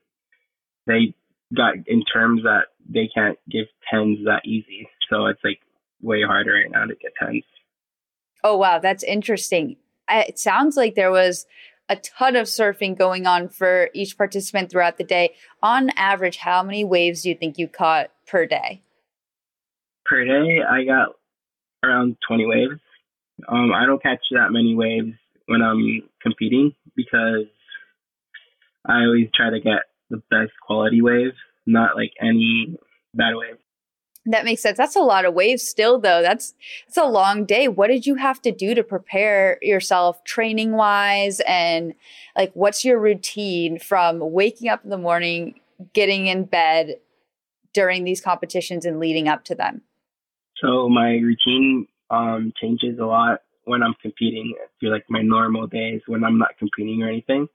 they 0.88 1.14
got 1.56 1.74
in 1.86 2.02
terms 2.12 2.42
that 2.42 2.62
they 2.92 3.08
can't 3.14 3.38
give 3.48 3.66
tens 3.88 4.18
that 4.24 4.42
easy. 4.44 4.88
So 5.08 5.26
it's 5.26 5.44
like 5.44 5.60
way 6.02 6.24
harder 6.24 6.54
right 6.54 6.68
now 6.68 6.84
to 6.84 6.96
get 6.96 7.12
tens. 7.16 7.44
Oh 8.42 8.56
wow, 8.56 8.80
that's 8.80 9.04
interesting. 9.04 9.76
It 10.10 10.40
sounds 10.40 10.76
like 10.76 10.96
there 10.96 11.12
was 11.12 11.46
a 11.88 11.96
ton 11.96 12.36
of 12.36 12.46
surfing 12.46 12.96
going 12.96 13.26
on 13.26 13.48
for 13.48 13.90
each 13.94 14.16
participant 14.16 14.70
throughout 14.70 14.98
the 14.98 15.04
day. 15.04 15.34
On 15.62 15.90
average, 15.96 16.38
how 16.38 16.62
many 16.62 16.84
waves 16.84 17.22
do 17.22 17.30
you 17.30 17.34
think 17.34 17.58
you 17.58 17.68
caught 17.68 18.10
per 18.26 18.46
day? 18.46 18.82
Per 20.06 20.24
day, 20.24 20.60
I 20.68 20.84
got 20.84 21.16
around 21.84 22.16
20 22.26 22.46
waves. 22.46 22.80
Um, 23.48 23.72
I 23.72 23.86
don't 23.86 24.02
catch 24.02 24.20
that 24.32 24.50
many 24.50 24.74
waves 24.74 25.14
when 25.46 25.62
I'm 25.62 26.02
competing 26.22 26.74
because 26.96 27.46
I 28.86 29.04
always 29.04 29.28
try 29.34 29.50
to 29.50 29.60
get 29.60 29.82
the 30.10 30.22
best 30.30 30.52
quality 30.66 31.02
wave, 31.02 31.32
not 31.66 31.96
like 31.96 32.12
any 32.20 32.76
bad 33.14 33.34
wave. 33.34 33.56
That 34.30 34.44
makes 34.44 34.60
sense. 34.60 34.76
That's 34.76 34.94
a 34.94 35.00
lot 35.00 35.24
of 35.24 35.32
waves 35.32 35.62
still 35.62 35.98
though. 35.98 36.20
That's 36.20 36.54
that's 36.86 36.98
a 36.98 37.06
long 37.06 37.46
day. 37.46 37.66
What 37.66 37.88
did 37.88 38.06
you 38.06 38.16
have 38.16 38.42
to 38.42 38.52
do 38.52 38.74
to 38.74 38.82
prepare 38.82 39.58
yourself 39.62 40.22
training 40.24 40.72
wise 40.72 41.40
and 41.46 41.94
like 42.36 42.50
what's 42.52 42.84
your 42.84 43.00
routine 43.00 43.78
from 43.78 44.18
waking 44.20 44.68
up 44.68 44.84
in 44.84 44.90
the 44.90 44.98
morning, 44.98 45.60
getting 45.94 46.26
in 46.26 46.44
bed 46.44 46.96
during 47.72 48.04
these 48.04 48.20
competitions 48.20 48.84
and 48.84 49.00
leading 49.00 49.28
up 49.28 49.44
to 49.46 49.54
them? 49.54 49.80
So 50.62 50.90
my 50.90 51.12
routine 51.12 51.86
um, 52.10 52.52
changes 52.60 52.98
a 52.98 53.06
lot 53.06 53.40
when 53.64 53.82
I'm 53.82 53.94
competing 54.02 54.54
through 54.78 54.92
like 54.92 55.04
my 55.08 55.22
normal 55.22 55.66
days 55.66 56.02
when 56.06 56.22
I'm 56.22 56.38
not 56.38 56.58
competing 56.58 57.02
or 57.02 57.08
anything. 57.08 57.48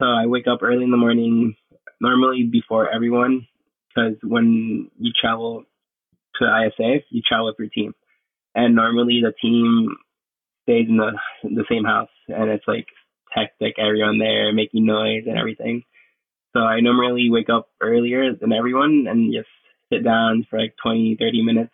So 0.00 0.06
I 0.06 0.24
wake 0.24 0.46
up 0.46 0.62
early 0.62 0.84
in 0.84 0.90
the 0.90 0.96
morning, 0.96 1.56
normally 2.00 2.44
before 2.44 2.90
everyone, 2.90 3.46
because 3.88 4.16
when 4.22 4.90
you 4.98 5.12
travel 5.20 5.64
to 6.40 6.66
ISA, 6.66 7.04
you 7.10 7.22
travel 7.26 7.46
with 7.46 7.56
your 7.58 7.68
team, 7.68 7.94
and 8.54 8.74
normally 8.74 9.20
the 9.22 9.32
team 9.40 9.96
stays 10.64 10.86
in 10.88 10.96
the 10.96 11.12
the 11.42 11.64
same 11.70 11.84
house, 11.84 12.10
and 12.28 12.50
it's 12.50 12.66
like 12.66 12.86
hectic, 13.30 13.78
everyone 13.78 14.18
there 14.18 14.52
making 14.52 14.86
noise 14.86 15.24
and 15.26 15.38
everything. 15.38 15.82
So 16.54 16.60
I 16.60 16.80
normally 16.80 17.28
wake 17.30 17.50
up 17.50 17.68
earlier 17.80 18.32
than 18.34 18.52
everyone 18.52 19.06
and 19.08 19.32
just 19.32 19.48
sit 19.92 20.02
down 20.02 20.46
for 20.48 20.58
like 20.58 20.74
20, 20.82 21.16
30 21.20 21.42
minutes 21.42 21.72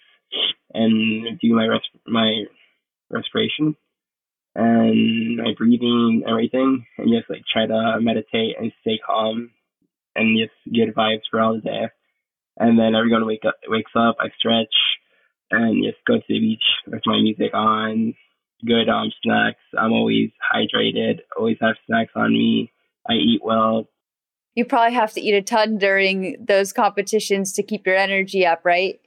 and 0.75 1.38
do 1.38 1.54
my 1.54 1.66
res- 1.66 2.02
my 2.07 2.45
respiration 3.11 3.76
and 4.54 5.37
my 5.37 5.54
breathing, 5.57 6.25
everything, 6.28 6.85
and 6.99 7.09
just 7.09 7.31
like 7.31 7.42
try 7.50 7.66
to 7.66 7.99
meditate 8.00 8.57
and 8.59 8.73
stay 8.81 8.99
calm 9.04 9.50
and 10.14 10.38
just 10.38 10.52
get 10.75 10.95
vibes 10.95 11.23
for 11.31 11.40
all 11.40 11.54
the 11.54 11.61
day. 11.61 11.85
And 12.59 12.78
then 12.78 12.94
everyone 12.94 13.26
wake 13.26 13.44
up, 13.47 13.56
wakes 13.66 13.92
up, 13.97 14.16
I 14.21 14.28
stretch 14.38 14.75
and 15.50 15.85
just 15.85 16.04
go 16.06 16.16
to 16.16 16.25
the 16.28 16.38
beach 16.38 16.62
with 16.87 17.02
my 17.06 17.21
music 17.21 17.54
on, 17.54 18.14
good 18.64 18.88
um 18.88 19.11
snacks. 19.23 19.61
I'm 19.78 19.92
always 19.92 20.30
hydrated, 20.54 21.21
always 21.37 21.59
have 21.61 21.76
snacks 21.87 22.12
on 22.14 22.32
me. 22.32 22.73
I 23.09 23.14
eat 23.14 23.40
well. 23.42 23.88
You 24.54 24.64
probably 24.64 24.94
have 24.94 25.12
to 25.14 25.21
eat 25.21 25.35
a 25.35 25.42
ton 25.42 25.78
during 25.78 26.37
those 26.47 26.73
competitions 26.73 27.54
to 27.54 27.62
keep 27.62 27.87
your 27.87 27.97
energy 27.97 28.47
up, 28.47 28.61
right? 28.64 29.00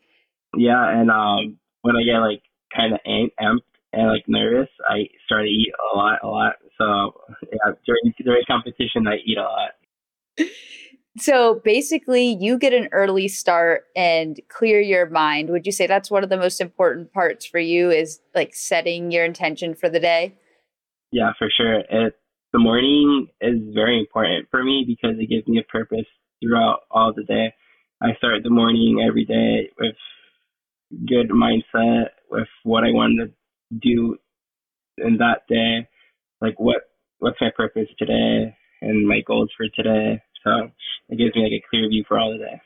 Yeah, 0.55 0.87
and 0.87 1.09
um 1.09 1.57
when 1.81 1.95
I 1.95 2.03
get 2.03 2.19
like 2.19 2.41
kind 2.75 2.93
of 2.93 2.99
amped 3.07 3.61
and 3.93 4.09
like 4.09 4.25
nervous, 4.27 4.69
I 4.87 5.07
start 5.25 5.43
to 5.43 5.49
eat 5.49 5.71
a 5.93 5.97
lot, 5.97 6.19
a 6.23 6.27
lot. 6.27 6.55
So 6.77 7.13
yeah, 7.43 7.73
during 7.85 8.13
during 8.23 8.43
competition, 8.47 9.07
I 9.07 9.15
eat 9.25 9.37
a 9.37 9.43
lot. 9.43 9.71
So 11.17 11.61
basically, 11.63 12.37
you 12.39 12.57
get 12.57 12.73
an 12.73 12.89
early 12.91 13.27
start 13.27 13.85
and 13.95 14.39
clear 14.49 14.81
your 14.81 15.09
mind. 15.09 15.49
Would 15.49 15.65
you 15.65 15.71
say 15.71 15.87
that's 15.87 16.11
one 16.11 16.23
of 16.23 16.29
the 16.29 16.37
most 16.37 16.59
important 16.59 17.13
parts 17.13 17.45
for 17.45 17.59
you? 17.59 17.89
Is 17.89 18.19
like 18.33 18.53
setting 18.53 19.11
your 19.11 19.23
intention 19.23 19.75
for 19.75 19.89
the 19.89 19.99
day. 19.99 20.35
Yeah, 21.11 21.31
for 21.39 21.49
sure. 21.55 21.79
It 21.79 22.15
the 22.51 22.59
morning 22.59 23.27
is 23.41 23.73
very 23.73 23.99
important 23.99 24.47
for 24.49 24.63
me 24.63 24.85
because 24.87 25.17
it 25.19 25.29
gives 25.29 25.47
me 25.47 25.59
a 25.59 25.71
purpose 25.71 26.05
throughout 26.41 26.79
all 26.91 27.13
the 27.13 27.23
day. 27.23 27.53
I 28.01 28.15
start 28.17 28.43
the 28.43 28.49
morning 28.49 29.03
every 29.05 29.25
day 29.25 29.69
with 29.79 29.95
good 31.07 31.29
mindset 31.29 32.09
with 32.29 32.47
what 32.63 32.83
I 32.83 32.91
want 32.91 33.19
to 33.19 33.77
do 33.77 34.17
in 34.97 35.17
that 35.17 35.41
day, 35.49 35.87
like 36.41 36.59
what 36.59 36.81
what's 37.19 37.41
my 37.41 37.49
purpose 37.55 37.87
today 37.97 38.55
and 38.81 39.07
my 39.07 39.21
goals 39.25 39.49
for 39.57 39.67
today. 39.75 40.21
So 40.45 40.71
it 41.09 41.17
gives 41.17 41.35
me 41.35 41.43
like 41.43 41.51
a 41.51 41.63
clear 41.69 41.89
view 41.89 42.03
for 42.07 42.19
all 42.19 42.31
the 42.31 42.37
day. 42.37 42.61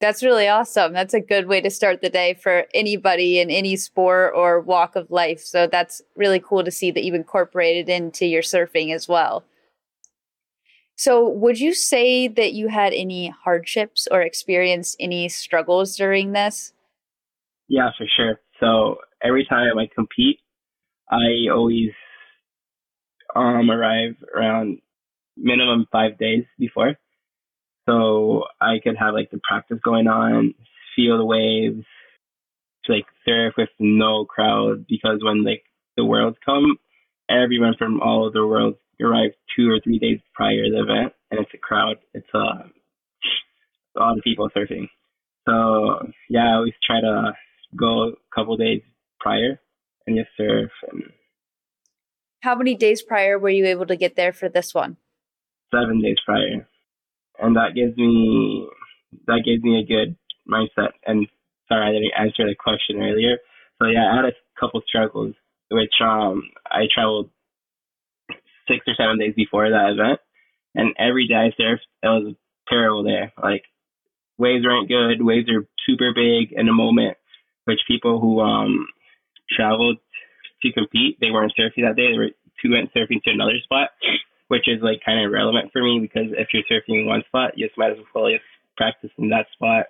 That's 0.00 0.22
really 0.22 0.48
awesome. 0.48 0.92
That's 0.92 1.14
a 1.14 1.20
good 1.20 1.46
way 1.46 1.60
to 1.60 1.70
start 1.70 2.02
the 2.02 2.10
day 2.10 2.34
for 2.34 2.66
anybody 2.74 3.38
in 3.38 3.48
any 3.48 3.76
sport 3.76 4.34
or 4.36 4.60
walk 4.60 4.96
of 4.96 5.10
life. 5.10 5.40
So 5.40 5.66
that's 5.66 6.02
really 6.16 6.40
cool 6.40 6.64
to 6.64 6.70
see 6.70 6.90
that 6.90 7.04
you've 7.04 7.14
incorporated 7.14 7.88
into 7.88 8.26
your 8.26 8.42
surfing 8.42 8.94
as 8.94 9.08
well. 9.08 9.44
So, 10.96 11.28
would 11.28 11.58
you 11.58 11.74
say 11.74 12.28
that 12.28 12.52
you 12.52 12.68
had 12.68 12.92
any 12.92 13.28
hardships 13.28 14.06
or 14.10 14.22
experienced 14.22 14.96
any 15.00 15.28
struggles 15.28 15.96
during 15.96 16.32
this? 16.32 16.72
Yeah, 17.66 17.90
for 17.98 18.06
sure. 18.16 18.40
So, 18.60 18.98
every 19.20 19.44
time 19.44 19.76
I 19.76 19.88
compete, 19.92 20.38
I 21.10 21.50
always 21.52 21.90
um 23.34 23.70
arrive 23.70 24.14
around 24.34 24.78
minimum 25.36 25.86
five 25.90 26.16
days 26.16 26.44
before. 26.58 26.96
So 27.86 28.44
I 28.60 28.78
could 28.82 28.96
have 28.98 29.14
like 29.14 29.30
the 29.30 29.40
practice 29.46 29.78
going 29.84 30.06
on, 30.06 30.54
feel 30.96 31.18
the 31.18 31.24
waves, 31.24 31.84
like 32.88 33.04
surf 33.26 33.54
with 33.56 33.68
no 33.78 34.24
crowd 34.24 34.86
because 34.88 35.20
when 35.22 35.44
like 35.44 35.64
the 35.96 36.04
worlds 36.04 36.36
come, 36.44 36.76
everyone 37.28 37.74
from 37.78 38.00
all 38.00 38.24
over 38.24 38.32
the 38.32 38.46
world 38.46 38.74
arrives 39.02 39.34
two 39.56 39.68
or 39.70 39.80
three 39.82 39.98
days 39.98 40.20
prior 40.34 40.64
to 40.64 40.70
the 40.70 40.82
event 40.82 41.12
and 41.30 41.40
it's 41.40 41.54
a 41.54 41.58
crowd. 41.58 41.96
It's 42.14 42.26
uh, 42.34 42.68
a 43.96 43.98
lot 43.98 44.16
of 44.16 44.24
people 44.24 44.48
surfing. 44.56 44.88
So 45.46 46.12
yeah, 46.30 46.52
I 46.52 46.54
always 46.54 46.74
try 46.86 47.00
to 47.00 47.32
go 47.76 48.08
a 48.08 48.34
couple 48.34 48.56
days 48.56 48.82
prior 49.20 49.60
and 50.06 50.16
just 50.16 50.30
surf 50.36 50.70
and 50.90 51.02
how 52.44 52.54
many 52.54 52.74
days 52.74 53.00
prior 53.00 53.38
were 53.38 53.48
you 53.48 53.64
able 53.64 53.86
to 53.86 53.96
get 53.96 54.16
there 54.16 54.34
for 54.34 54.50
this 54.50 54.74
one? 54.74 54.98
Seven 55.74 56.02
days 56.02 56.18
prior. 56.26 56.68
And 57.38 57.56
that 57.56 57.74
gives 57.74 57.96
me 57.96 58.68
that 59.26 59.42
gives 59.44 59.62
me 59.62 59.78
a 59.78 59.86
good 59.86 60.16
mindset. 60.48 60.92
And 61.06 61.26
sorry 61.68 61.88
I 61.88 61.92
didn't 61.92 62.18
answer 62.18 62.48
the 62.48 62.54
question 62.58 63.00
earlier. 63.02 63.38
So 63.80 63.88
yeah, 63.88 64.10
I 64.12 64.16
had 64.16 64.24
a 64.26 64.32
couple 64.58 64.82
struggles 64.86 65.34
which 65.70 65.94
um 66.00 66.42
I 66.70 66.86
traveled 66.92 67.30
six 68.68 68.84
or 68.86 68.94
seven 68.96 69.18
days 69.18 69.34
before 69.34 69.68
that 69.70 69.90
event 69.90 70.20
and 70.74 70.94
every 70.98 71.26
day 71.28 71.34
I 71.34 71.60
surfed 71.60 71.86
it 72.02 72.06
was 72.06 72.34
terrible 72.68 73.04
there. 73.04 73.32
Like 73.42 73.64
waves 74.38 74.64
weren't 74.64 74.88
good, 74.88 75.24
waves 75.24 75.48
are 75.50 75.66
super 75.86 76.12
big 76.14 76.52
in 76.52 76.68
a 76.68 76.72
moment, 76.72 77.16
which 77.64 77.80
people 77.88 78.20
who 78.20 78.40
um 78.40 78.86
traveled 79.50 79.98
to 80.62 80.72
compete. 80.72 81.18
They 81.20 81.30
weren't 81.30 81.52
surfing 81.58 81.84
that 81.86 81.96
day. 81.96 82.12
They 82.12 82.18
were 82.18 82.30
two 82.62 82.72
went 82.72 82.92
surfing 82.94 83.22
to 83.24 83.30
another 83.30 83.58
spot, 83.62 83.90
which 84.48 84.68
is 84.68 84.82
like 84.82 85.00
kind 85.04 85.24
of 85.24 85.32
relevant 85.32 85.72
for 85.72 85.82
me 85.82 85.98
because 86.00 86.32
if 86.36 86.48
you're 86.52 86.64
surfing 86.70 87.00
in 87.00 87.06
one 87.06 87.22
spot, 87.26 87.56
you 87.56 87.66
just 87.66 87.78
might 87.78 87.92
as 87.92 87.98
well 88.14 88.30
just 88.30 88.44
practice 88.76 89.10
in 89.18 89.30
that 89.30 89.46
spot. 89.52 89.86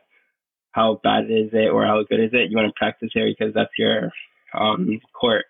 How 0.73 1.01
bad 1.03 1.25
is 1.25 1.51
it 1.53 1.71
or 1.71 1.87
how 1.87 2.03
good 2.09 2.21
is 2.21 2.31
it? 2.33 2.51
You 2.51 2.57
want 2.57 2.69
to 2.69 2.79
practice 2.79 3.11
there 3.15 3.27
because 3.27 3.55
that's 3.55 3.79
your 3.79 4.11
um, 4.59 5.01
court. 5.19 5.47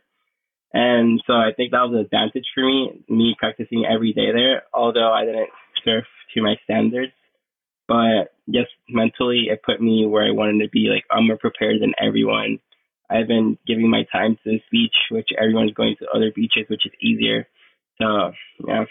And 0.73 1.23
so 1.27 1.35
I 1.35 1.53
think 1.57 1.71
that 1.71 1.87
was 1.87 1.95
an 1.95 2.01
advantage 2.01 2.47
for 2.53 2.65
me, 2.65 3.05
me 3.09 3.37
practicing 3.39 3.85
every 3.87 4.13
day 4.13 4.33
there, 4.33 4.65
although 4.75 5.13
I 5.13 5.25
didn't 5.25 5.51
surf 5.85 6.05
to 6.35 6.43
my 6.43 6.57
standards. 6.65 7.13
But 7.87 8.35
just 8.51 8.71
mentally, 8.89 9.47
it 9.51 9.63
put 9.65 9.81
me 9.81 10.07
where 10.07 10.27
I 10.27 10.33
wanted 10.33 10.65
to 10.65 10.71
be. 10.71 10.89
Like, 10.91 11.05
I'm 11.11 11.29
more 11.29 11.37
prepared 11.37 11.81
than 11.81 11.95
everyone. 12.03 12.59
I've 13.11 13.29
been 13.29 13.59
giving 13.67 13.89
my 13.89 14.05
time 14.11 14.37
to 14.37 14.51
this 14.51 14.63
beach, 14.73 14.97
which 15.11 15.29
everyone's 15.41 15.75
going 15.75 15.95
to 16.01 16.09
other 16.13 16.33
beaches, 16.35 16.65
which 16.69 16.87
is 16.87 16.93
easier. 17.01 17.47
So, 18.01 18.33
yeah. 18.67 18.85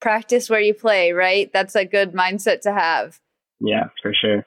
Practice 0.00 0.50
where 0.50 0.60
you 0.60 0.74
play, 0.74 1.12
right? 1.12 1.50
That's 1.52 1.74
a 1.74 1.84
good 1.84 2.12
mindset 2.12 2.60
to 2.62 2.72
have. 2.72 3.20
Yeah, 3.60 3.88
for 4.02 4.12
sure. 4.12 4.46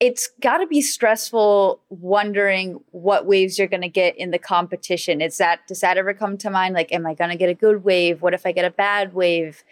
It's 0.00 0.28
got 0.40 0.58
to 0.58 0.66
be 0.66 0.80
stressful 0.80 1.80
wondering 1.88 2.80
what 2.92 3.26
waves 3.26 3.58
you're 3.58 3.66
going 3.66 3.82
to 3.82 3.88
get 3.88 4.16
in 4.16 4.30
the 4.30 4.38
competition. 4.38 5.20
Is 5.20 5.38
that 5.38 5.66
does 5.66 5.80
that 5.80 5.96
ever 5.96 6.14
come 6.14 6.38
to 6.38 6.50
mind? 6.50 6.74
Like, 6.74 6.92
am 6.92 7.04
I 7.04 7.14
going 7.14 7.30
to 7.30 7.36
get 7.36 7.48
a 7.48 7.54
good 7.54 7.82
wave? 7.82 8.22
What 8.22 8.32
if 8.32 8.46
I 8.46 8.52
get 8.52 8.64
a 8.64 8.70
bad 8.70 9.12
wave? 9.12 9.64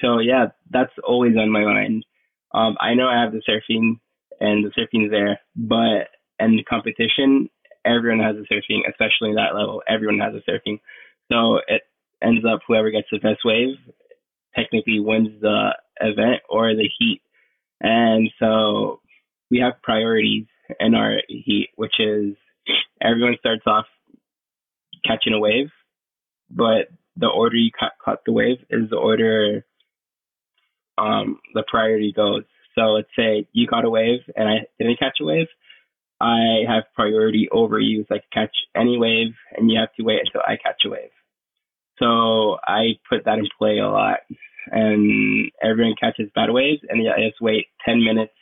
So 0.00 0.18
yeah, 0.18 0.46
that's 0.70 0.92
always 1.06 1.36
on 1.36 1.50
my 1.50 1.62
mind. 1.62 2.04
Um, 2.52 2.76
I 2.80 2.94
know 2.94 3.06
I 3.06 3.22
have 3.22 3.32
the 3.32 3.42
surfing 3.48 4.00
and 4.40 4.64
the 4.64 4.70
surfing's 4.70 5.10
there, 5.10 5.38
but 5.54 6.08
and 6.38 6.58
the 6.58 6.64
competition, 6.64 7.48
everyone 7.84 8.20
has 8.20 8.36
a 8.36 8.52
surfing, 8.52 8.80
especially 8.88 9.34
that 9.34 9.54
level. 9.54 9.82
Everyone 9.88 10.18
has 10.18 10.34
a 10.34 10.50
surfing. 10.50 10.80
So 11.30 11.58
it 11.68 11.82
ends 12.22 12.44
up 12.50 12.60
whoever 12.66 12.90
gets 12.90 13.08
the 13.10 13.18
best 13.18 13.40
wave 13.44 13.76
technically 14.56 15.00
wins 15.00 15.40
the 15.40 15.70
event 16.00 16.42
or 16.48 16.74
the 16.74 16.88
heat. 16.98 17.20
And 17.80 18.30
so 18.38 19.00
we 19.50 19.58
have 19.60 19.82
priorities 19.82 20.46
in 20.80 20.94
our 20.94 21.18
heat, 21.28 21.70
which 21.76 21.94
is 21.98 22.34
everyone 23.00 23.36
starts 23.38 23.62
off 23.66 23.86
catching 25.06 25.32
a 25.32 25.38
wave, 25.38 25.70
but 26.50 26.88
the 27.16 27.28
order 27.28 27.56
you 27.56 27.70
caught, 27.78 27.92
caught 28.04 28.24
the 28.24 28.32
wave 28.32 28.58
is 28.70 28.90
the 28.90 28.96
order 28.96 29.64
um, 30.98 31.38
the 31.54 31.62
priority 31.68 32.12
goes. 32.12 32.42
So 32.74 32.82
let's 32.82 33.08
say 33.16 33.46
you 33.52 33.66
caught 33.68 33.84
a 33.84 33.90
wave 33.90 34.20
and 34.34 34.48
I 34.48 34.66
didn't 34.78 34.98
catch 34.98 35.18
a 35.20 35.24
wave. 35.24 35.46
I 36.20 36.64
have 36.66 36.84
priority 36.94 37.48
over 37.52 37.78
you, 37.78 38.04
so 38.08 38.16
I 38.16 38.18
can 38.18 38.46
catch 38.46 38.56
any 38.74 38.98
wave, 38.98 39.34
and 39.56 39.70
you 39.70 39.78
have 39.78 39.92
to 39.94 40.02
wait 40.02 40.20
until 40.24 40.40
I 40.44 40.56
catch 40.56 40.82
a 40.84 40.90
wave. 40.90 41.10
So 41.98 42.58
I 42.66 42.98
put 43.08 43.24
that 43.24 43.38
in 43.38 43.48
play 43.58 43.78
a 43.78 43.88
lot, 43.88 44.20
and 44.70 45.50
everyone 45.62 45.94
catches 46.00 46.30
bad 46.34 46.50
waves, 46.50 46.80
and 46.88 47.00
I 47.08 47.28
just 47.28 47.40
wait 47.40 47.66
ten 47.84 48.04
minutes, 48.04 48.32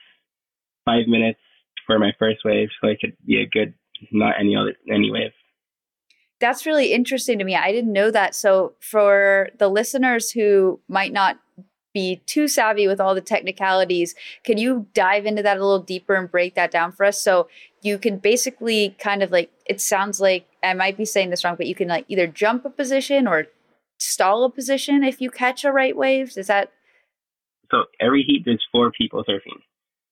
five 0.84 1.06
minutes 1.06 1.40
for 1.86 1.98
my 1.98 2.12
first 2.18 2.40
wave, 2.44 2.68
so 2.80 2.88
it 2.88 2.98
could 3.00 3.16
be 3.26 3.40
a 3.40 3.46
good, 3.46 3.74
not 4.12 4.34
any 4.38 4.56
other 4.56 4.74
any 4.92 5.10
wave. 5.10 5.32
That's 6.38 6.66
really 6.66 6.92
interesting 6.92 7.38
to 7.38 7.44
me. 7.44 7.54
I 7.56 7.72
didn't 7.72 7.92
know 7.92 8.10
that. 8.10 8.34
So, 8.34 8.74
for 8.80 9.48
the 9.58 9.68
listeners 9.68 10.30
who 10.30 10.80
might 10.88 11.12
not 11.12 11.38
be 11.94 12.20
too 12.26 12.46
savvy 12.46 12.86
with 12.86 13.00
all 13.00 13.14
the 13.14 13.22
technicalities, 13.22 14.14
can 14.44 14.58
you 14.58 14.86
dive 14.92 15.24
into 15.24 15.42
that 15.42 15.56
a 15.56 15.64
little 15.64 15.82
deeper 15.82 16.14
and 16.14 16.30
break 16.30 16.54
that 16.54 16.70
down 16.70 16.92
for 16.92 17.06
us? 17.06 17.20
So, 17.22 17.48
you 17.80 17.98
can 17.98 18.18
basically 18.18 18.94
kind 18.98 19.22
of 19.22 19.30
like, 19.30 19.50
it 19.64 19.80
sounds 19.80 20.20
like 20.20 20.46
I 20.66 20.74
might 20.74 20.96
be 20.96 21.04
saying 21.04 21.30
this 21.30 21.44
wrong, 21.44 21.56
but 21.56 21.66
you 21.66 21.74
can 21.74 21.88
like 21.88 22.04
either 22.08 22.26
jump 22.26 22.64
a 22.64 22.70
position 22.70 23.26
or 23.26 23.46
stall 23.98 24.44
a 24.44 24.50
position 24.50 25.04
if 25.04 25.20
you 25.20 25.30
catch 25.30 25.64
a 25.64 25.72
right 25.72 25.96
wave. 25.96 26.36
Is 26.36 26.48
that? 26.48 26.72
So, 27.70 27.84
every 28.00 28.22
heat, 28.22 28.42
there's 28.44 28.64
four 28.70 28.92
people 28.92 29.24
surfing. 29.24 29.60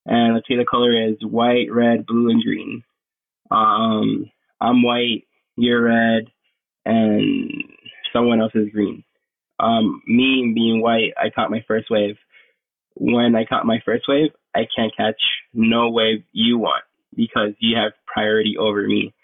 And 0.07 0.35
let's 0.35 0.47
say 0.49 0.57
the 0.57 0.65
color 0.65 0.93
is 0.93 1.17
white, 1.23 1.71
red, 1.71 2.07
blue, 2.07 2.29
and 2.29 2.43
green. 2.43 2.83
Um, 3.51 4.31
I'm 4.61 4.83
white, 4.83 5.25
you're 5.57 5.83
red, 5.83 6.25
and 6.85 7.51
someone 8.13 8.41
else 8.41 8.53
is 8.55 8.71
green. 8.71 9.05
Um, 9.61 10.03
me 10.07 10.53
being 10.55 10.81
white, 10.81 11.13
I 11.17 11.31
caught 11.31 11.51
my 11.51 11.65
first 11.67 11.91
wave. 11.91 12.17
When 12.97 13.35
I 13.35 13.45
caught 13.45 13.67
my 13.67 13.79
first 13.85 14.05
wave, 14.09 14.31
I 14.55 14.67
can't 14.77 14.95
catch 14.97 15.21
no 15.53 15.91
wave 15.91 16.25
you 16.33 16.59
want 16.59 16.85
because 17.15 17.51
you 17.59 17.77
have 17.77 17.93
priority 18.07 18.57
over 18.59 18.87
me. 18.87 19.15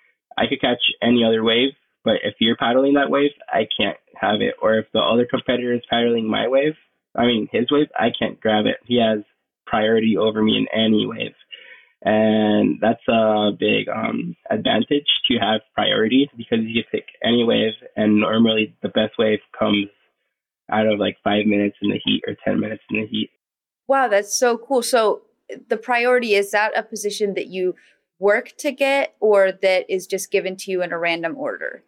I 0.40 0.46
could 0.48 0.60
catch 0.60 0.82
any 1.02 1.22
other 1.24 1.44
wave, 1.44 1.72
but 2.04 2.14
if 2.22 2.34
you're 2.40 2.56
paddling 2.56 2.94
that 2.94 3.10
wave, 3.10 3.32
I 3.48 3.66
can't 3.78 3.98
have 4.16 4.40
it. 4.40 4.54
Or 4.62 4.78
if 4.78 4.86
the 4.92 5.00
other 5.00 5.26
competitor 5.26 5.74
is 5.74 5.82
paddling 5.90 6.28
my 6.28 6.48
wave, 6.48 6.74
I 7.14 7.26
mean 7.26 7.48
his 7.52 7.70
wave, 7.70 7.88
I 7.94 8.08
can't 8.18 8.40
grab 8.40 8.66
it. 8.66 8.76
He 8.86 9.00
has 9.00 9.24
priority 9.66 10.16
over 10.16 10.42
me 10.42 10.56
in 10.56 10.66
any 10.72 11.06
wave 11.06 11.34
and 12.02 12.78
that's 12.80 13.06
a 13.08 13.50
big 13.58 13.88
um, 13.88 14.34
advantage 14.50 15.06
to 15.30 15.38
have 15.38 15.60
priority 15.74 16.30
because 16.36 16.60
you 16.62 16.82
can 16.82 16.90
pick 16.90 17.04
any 17.22 17.44
wave, 17.44 17.74
and 17.96 18.18
normally 18.18 18.74
the 18.82 18.88
best 18.88 19.12
wave 19.18 19.40
comes 19.58 19.86
out 20.72 20.86
of 20.86 20.98
like 20.98 21.16
five 21.22 21.46
minutes 21.46 21.76
in 21.82 21.90
the 21.90 22.00
heat 22.04 22.22
or 22.26 22.34
ten 22.44 22.58
minutes 22.58 22.82
in 22.90 23.00
the 23.00 23.06
heat. 23.06 23.30
Wow, 23.86 24.08
that's 24.08 24.34
so 24.34 24.56
cool. 24.56 24.82
So 24.82 25.22
the 25.68 25.76
priority 25.76 26.34
is 26.34 26.52
that 26.52 26.76
a 26.78 26.82
position 26.82 27.34
that 27.34 27.48
you 27.48 27.74
work 28.20 28.52
to 28.58 28.70
get, 28.70 29.16
or 29.18 29.50
that 29.50 29.86
is 29.88 30.06
just 30.06 30.30
given 30.30 30.56
to 30.58 30.70
you 30.70 30.82
in 30.82 30.92
a 30.92 30.98
random 30.98 31.36
order? 31.36 31.82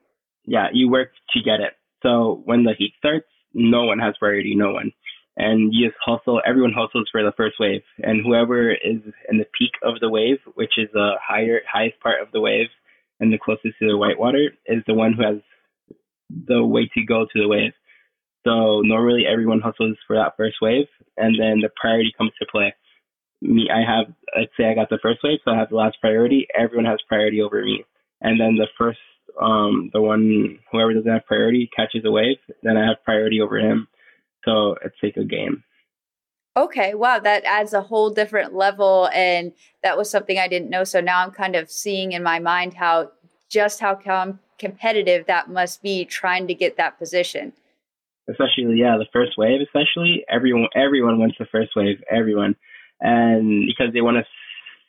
Yeah, 0.45 0.67
you 0.73 0.91
work 0.91 1.11
to 1.31 1.41
get 1.41 1.61
it. 1.61 1.75
So 2.03 2.43
when 2.45 2.65
the 2.65 2.75
heat 2.77 2.95
starts, 2.99 3.29
no 3.55 3.85
one 3.85 4.01
has 4.01 4.17
priority. 4.19 4.57
No 4.57 4.73
one 4.73 4.91
and 5.37 5.73
you 5.73 5.89
just 5.89 5.99
hustle. 6.05 6.41
Everyone 6.47 6.73
hustles 6.73 7.09
for 7.11 7.23
the 7.23 7.33
first 7.37 7.57
wave, 7.59 7.83
and 7.99 8.25
whoever 8.25 8.71
is 8.73 9.01
in 9.29 9.39
the 9.39 9.47
peak 9.59 9.73
of 9.83 10.01
the 10.01 10.11
wave, 10.11 10.39
which 10.55 10.73
is 10.77 10.89
the 10.93 11.13
higher 11.23 11.61
highest 11.71 12.01
part 12.01 12.21
of 12.21 12.29
the 12.33 12.41
wave 12.41 12.69
and 13.21 13.33
the 13.33 13.39
closest 13.39 13.79
to 13.79 13.89
the 13.89 13.97
whitewater, 13.97 14.53
is 14.67 14.83
the 14.87 14.95
one 14.95 15.15
who 15.15 15.23
has 15.23 15.41
the 16.49 16.65
way 16.65 16.91
to 16.95 17.05
go 17.05 17.25
to 17.25 17.41
the 17.41 17.49
wave. 17.49 17.73
So 18.45 18.81
normally 18.81 19.25
everyone 19.31 19.61
hustles 19.61 19.97
for 20.07 20.17
that 20.17 20.35
first 20.37 20.57
wave, 20.61 20.87
and 21.17 21.39
then 21.41 21.61
the 21.61 21.71
priority 21.81 22.13
comes 22.17 22.33
to 22.41 22.47
play. 22.51 22.75
Me, 23.43 23.69
I 23.69 23.81
have 23.81 24.07
let's 24.39 24.53
say 24.57 24.71
I 24.71 24.75
got 24.75 24.89
the 24.89 25.01
first 25.03 25.21
wave, 25.25 25.41
so 25.45 25.51
I 25.51 25.59
have 25.59 25.71
the 25.71 25.77
last 25.77 26.01
priority. 26.01 26.47
Everyone 26.57 26.87
has 26.87 27.01
priority 27.09 27.43
over 27.43 27.63
me, 27.63 27.85
and 28.21 28.41
then 28.41 28.55
the 28.57 28.69
first, 28.79 29.01
um, 29.41 29.91
the 29.93 30.01
one 30.01 30.59
whoever 30.71 30.95
doesn't 30.95 31.11
have 31.11 31.27
priority 31.27 31.69
catches 31.75 32.05
a 32.05 32.11
wave, 32.11 32.37
then 32.63 32.77
I 32.77 32.87
have 32.87 33.05
priority 33.05 33.41
over 33.41 33.59
him 33.59 33.89
so 34.45 34.77
it's 34.85 34.97
like 35.03 35.17
a 35.17 35.25
game. 35.25 35.63
Okay, 36.57 36.95
wow, 36.95 37.19
that 37.19 37.45
adds 37.45 37.73
a 37.73 37.81
whole 37.81 38.11
different 38.11 38.55
level. 38.55 39.09
And 39.15 39.53
that 39.83 39.97
was 39.97 40.11
something 40.11 40.39
I 40.39 40.49
didn't 40.49 40.71
know. 40.71 40.85
So 40.85 41.01
now 41.01 41.23
I'm 41.23 41.31
kind 41.31 41.57
of 41.57 41.71
seeing 41.71 42.13
in 42.13 42.23
my 42.23 42.39
mind 42.39 42.75
how 42.75 43.11
just 43.49 43.81
how 43.81 43.95
com- 43.95 44.41
competitive 44.59 45.27
that 45.27 45.49
must 45.49 45.83
be 45.83 46.05
trying 46.05 46.47
to 46.49 46.55
get 46.55 46.77
that 46.77 46.99
position. 46.99 47.53
Especially, 48.29 48.79
yeah, 48.79 48.97
the 48.99 49.07
first 49.13 49.33
wave, 49.37 49.61
especially 49.63 50.25
everyone, 50.29 50.69
everyone 50.77 51.19
wants 51.19 51.37
the 51.39 51.47
first 51.47 51.71
wave, 51.75 52.03
everyone, 52.11 52.55
and 53.03 53.67
because 53.67 53.93
they 53.93 54.01
want 54.01 54.17
to 54.17 54.25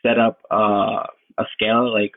set 0.08 0.20
up 0.20 0.40
uh, 0.50 1.04
a 1.38 1.46
scale. 1.54 1.92
Like 1.92 2.14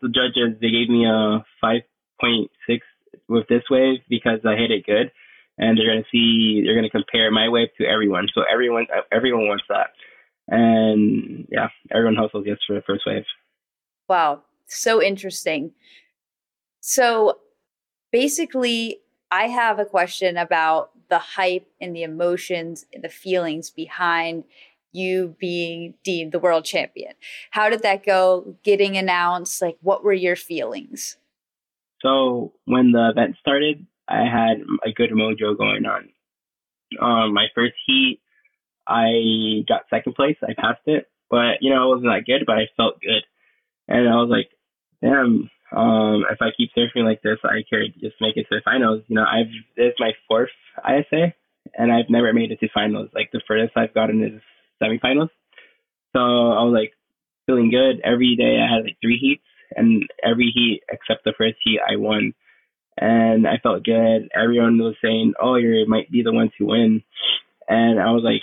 the 0.00 0.08
judges, 0.08 0.58
they 0.60 0.70
gave 0.70 0.88
me 0.88 1.06
a 1.06 1.44
five 1.60 1.82
point 2.20 2.50
six 2.68 2.86
with 3.28 3.48
this 3.48 3.62
wave 3.70 4.00
because 4.08 4.40
I 4.44 4.54
hit 4.54 4.70
it 4.70 4.86
good 4.86 5.10
and 5.58 5.78
they're 5.78 5.94
to 5.96 6.04
see 6.10 6.62
they're 6.64 6.80
to 6.80 6.90
compare 6.90 7.30
my 7.30 7.48
wave 7.48 7.68
to 7.78 7.86
everyone. 7.86 8.28
So 8.34 8.42
everyone 8.50 8.86
everyone 9.12 9.48
wants 9.48 9.64
that, 9.68 9.90
and 10.48 11.46
yeah, 11.50 11.68
everyone 11.92 12.16
hustles 12.16 12.44
yes 12.46 12.58
for 12.66 12.74
the 12.74 12.82
first 12.82 13.02
wave. 13.06 13.24
Wow, 14.08 14.42
so 14.66 15.02
interesting. 15.02 15.72
So 16.80 17.38
basically, 18.12 19.00
I 19.30 19.48
have 19.48 19.78
a 19.78 19.86
question 19.86 20.36
about 20.36 20.90
the 21.08 21.18
hype 21.18 21.68
and 21.80 21.94
the 21.94 22.02
emotions 22.02 22.84
and 22.92 23.02
the 23.02 23.08
feelings 23.08 23.70
behind 23.70 24.44
you 24.94 25.36
being 25.38 25.94
deemed 26.04 26.32
the 26.32 26.38
world 26.38 26.64
champion. 26.64 27.12
How 27.50 27.68
did 27.68 27.82
that 27.82 28.04
go? 28.04 28.56
Getting 28.62 28.96
announced, 28.96 29.60
like 29.60 29.76
what 29.82 30.04
were 30.04 30.12
your 30.12 30.36
feelings? 30.36 31.16
So 32.00 32.52
when 32.66 32.92
the 32.92 33.10
event 33.10 33.36
started, 33.40 33.86
I 34.08 34.24
had 34.24 34.62
a 34.84 34.92
good 34.92 35.10
mojo 35.10 35.56
going 35.56 35.86
on. 35.86 36.08
Um, 37.00 37.34
my 37.34 37.46
first 37.54 37.74
heat, 37.86 38.20
I 38.86 39.64
got 39.66 39.88
second 39.88 40.14
place. 40.14 40.36
I 40.42 40.52
passed 40.52 40.82
it, 40.86 41.08
but 41.30 41.58
you 41.60 41.74
know 41.74 41.84
it 41.84 41.94
wasn't 41.94 42.12
that 42.12 42.26
good, 42.26 42.44
but 42.46 42.56
I 42.56 42.68
felt 42.76 43.00
good, 43.00 43.24
and 43.88 44.08
I 44.08 44.16
was 44.16 44.30
like, 44.30 44.50
damn. 45.00 45.50
Um, 45.74 46.24
if 46.30 46.38
I 46.40 46.50
keep 46.56 46.70
surfing 46.76 47.04
like 47.04 47.20
this, 47.22 47.38
I 47.42 47.64
could 47.68 47.98
just 47.98 48.14
make 48.20 48.36
it 48.36 48.46
to 48.48 48.56
the 48.56 48.62
finals. 48.64 49.02
You 49.08 49.16
know, 49.16 49.24
I've 49.24 49.50
this 49.76 49.88
is 49.88 49.94
my 49.98 50.12
fourth 50.28 50.50
ISA, 50.78 51.34
and 51.76 51.90
I've 51.90 52.10
never 52.10 52.32
made 52.32 52.52
it 52.52 52.60
to 52.60 52.68
finals. 52.72 53.08
Like 53.14 53.30
the 53.32 53.40
furthest 53.48 53.76
I've 53.76 53.94
gotten 53.94 54.22
is 54.22 54.40
semifinals. 54.82 55.30
So 56.12 56.20
I 56.20 56.62
was 56.62 56.74
like 56.74 56.92
feeling 57.46 57.70
good 57.70 58.00
every 58.04 58.36
day. 58.36 58.58
I 58.60 58.72
had 58.72 58.84
like 58.84 58.96
three 59.02 59.18
heats, 59.18 59.44
and 59.76 60.04
every 60.24 60.52
heat 60.54 60.82
except 60.90 61.24
the 61.24 61.34
first 61.36 61.56
heat 61.64 61.80
I 61.80 61.96
won 61.96 62.34
and 62.98 63.46
I 63.46 63.58
felt 63.62 63.84
good. 63.84 64.28
Everyone 64.34 64.78
was 64.78 64.96
saying, 65.02 65.34
"Oh, 65.40 65.56
you 65.56 65.84
might 65.88 66.10
be 66.10 66.22
the 66.22 66.32
one 66.32 66.50
to 66.58 66.66
win," 66.66 67.02
and 67.68 68.00
I 68.00 68.10
was 68.12 68.22
like 68.22 68.42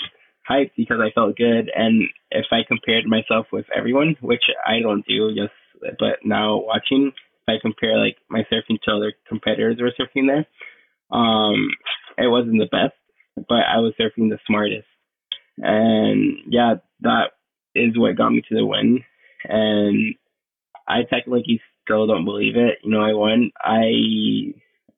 hyped 0.49 0.71
because 0.75 0.99
I 0.99 1.11
felt 1.11 1.37
good. 1.37 1.71
And 1.73 2.03
if 2.31 2.45
I 2.51 2.63
compared 2.67 3.05
myself 3.05 3.47
with 3.51 3.65
everyone, 3.75 4.15
which 4.21 4.43
I 4.65 4.79
don't 4.81 5.05
do, 5.05 5.33
just 5.35 5.53
but 5.99 6.19
now 6.23 6.57
watching, 6.57 7.11
if 7.15 7.47
I 7.47 7.61
compare 7.61 7.97
like 7.97 8.17
my 8.29 8.45
surfing 8.51 8.79
to 8.83 8.91
other 8.91 9.13
competitors 9.27 9.77
who 9.77 9.85
were 9.85 9.93
surfing 9.97 10.27
there, 10.27 10.45
um, 11.11 11.69
it 12.17 12.27
wasn't 12.27 12.59
the 12.59 12.69
best, 12.71 12.95
but 13.47 13.63
I 13.65 13.79
was 13.79 13.93
surfing 13.99 14.29
the 14.29 14.39
smartest. 14.45 14.87
And 15.61 16.37
yeah, 16.47 16.75
that 17.01 17.31
is 17.75 17.97
what 17.97 18.17
got 18.17 18.31
me 18.31 18.41
to 18.49 18.55
the 18.55 18.65
win. 18.65 19.03
And 19.45 20.15
I 20.87 21.03
technically 21.09 21.61
still 21.83 22.07
don't 22.07 22.25
believe 22.25 22.55
it. 22.57 22.79
You 22.83 22.91
know, 22.91 23.01
I 23.01 23.13
won. 23.13 23.51
I 23.63 24.53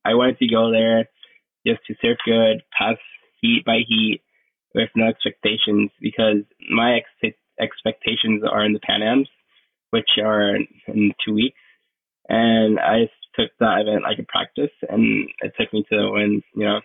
I 0.06 0.16
wanted 0.16 0.40
to 0.40 0.48
go 0.48 0.72
there 0.72 1.10
just 1.66 1.80
to 1.88 1.96
surf 2.02 2.18
good, 2.26 2.64
pass 2.78 2.98
heat 3.42 3.64
by 3.66 3.80
heat 3.88 4.22
with 4.74 4.90
no 4.96 5.08
expectations 5.08 5.92
because 6.02 6.44
my 6.70 6.98
ex- 6.98 7.38
expectations 7.60 8.44
are 8.50 8.66
in 8.66 8.74
the 8.74 8.80
Pan 8.80 9.02
Ams, 9.04 9.30
which 9.92 10.10
are 10.22 10.56
in 10.56 11.12
two 11.26 11.34
weeks, 11.34 11.60
and 12.28 12.80
I 12.80 13.10
took 13.36 13.52
that 13.60 13.82
event 13.82 14.04
like 14.04 14.20
a 14.20 14.24
practice, 14.24 14.76
and 14.90 15.30
it 15.42 15.54
took 15.60 15.74
me 15.74 15.86
to 15.90 15.98
the 15.98 16.10
win. 16.10 16.42
You 16.56 16.66
know. 16.66 16.80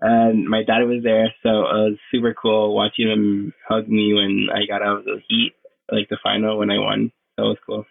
And 0.00 0.48
my 0.48 0.62
dad 0.64 0.82
was 0.82 1.02
there, 1.02 1.32
so 1.42 1.48
it 1.48 1.90
was 1.90 1.98
super 2.10 2.34
cool 2.34 2.74
watching 2.74 3.08
him 3.08 3.54
hug 3.68 3.88
me 3.88 4.12
when 4.12 4.48
I 4.52 4.66
got 4.66 4.82
out 4.82 4.98
of 4.98 5.04
the 5.04 5.20
heat, 5.28 5.52
like 5.90 6.08
the 6.08 6.18
final 6.22 6.58
when 6.58 6.70
I 6.70 6.78
won. 6.78 7.12
That 7.36 7.44
was 7.44 7.58
cool. 7.64 7.86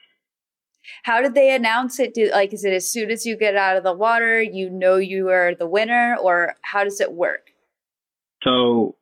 How 1.03 1.21
did 1.21 1.33
they 1.33 1.55
announce 1.55 1.99
it? 1.99 2.13
Do, 2.13 2.29
like, 2.31 2.53
is 2.53 2.65
it 2.65 2.73
as 2.73 2.89
soon 2.89 3.09
as 3.09 3.25
you 3.25 3.37
get 3.37 3.55
out 3.55 3.77
of 3.77 3.83
the 3.83 3.93
water, 3.93 4.41
you 4.41 4.69
know 4.69 4.97
you 4.97 5.29
are 5.29 5.55
the 5.55 5.67
winner, 5.67 6.17
or 6.21 6.55
how 6.61 6.83
does 6.83 6.99
it 6.99 7.13
work? 7.13 7.51
So, 8.43 8.95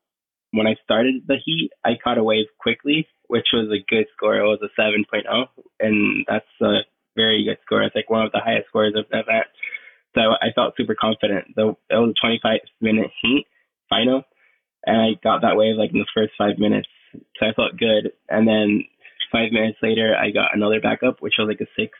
when 0.52 0.68
I 0.68 0.76
started 0.84 1.24
the 1.28 1.38
heat, 1.44 1.72
I 1.84 1.92
caught 2.04 2.20
a 2.20 2.24
wave 2.24 2.46
quickly, 2.60 3.08
which 3.28 3.48
was 3.54 3.70
a 3.72 3.84
good 3.90 4.06
score. 4.16 4.38
It 4.38 4.44
was 4.44 4.60
a 4.62 4.80
7.0, 4.80 5.48
and 5.80 6.26
that's 6.28 6.46
a 6.62 6.82
very 7.16 7.44
good 7.44 7.58
score. 7.66 7.82
It's 7.82 7.96
like 7.96 8.10
one 8.10 8.26
of 8.26 8.32
the 8.32 8.42
highest 8.44 8.68
scores 8.68 8.94
of 8.96 9.06
the 9.10 9.20
event. 9.20 9.48
So 10.14 10.22
I, 10.22 10.52
felt 10.54 10.74
super 10.76 10.96
confident. 11.00 11.56
The, 11.56 11.70
it 11.90 11.96
was 11.96 12.14
a 12.18 12.28
25 12.28 12.60
minute 12.82 13.12
heat 13.22 13.46
final, 13.90 14.24
and 14.86 14.98
I 14.98 15.08
got 15.24 15.42
that 15.42 15.56
wave 15.56 15.78
like 15.78 15.92
in 15.94 16.00
the 16.00 16.14
first 16.14 16.34
five 16.38 16.60
minutes. 16.60 16.90
So 17.40 17.48
I 17.48 17.54
felt 17.54 17.78
good. 17.78 18.12
And 18.30 18.48
then 18.48 18.84
five 19.32 19.52
minutes 19.52 19.78
later, 19.82 20.16
I 20.16 20.32
got 20.32 20.56
another 20.56 20.82
backup, 20.82 21.22
which 21.22 21.36
was 21.40 21.48
like 21.48 21.62
a 21.62 21.72
six. 21.80 21.98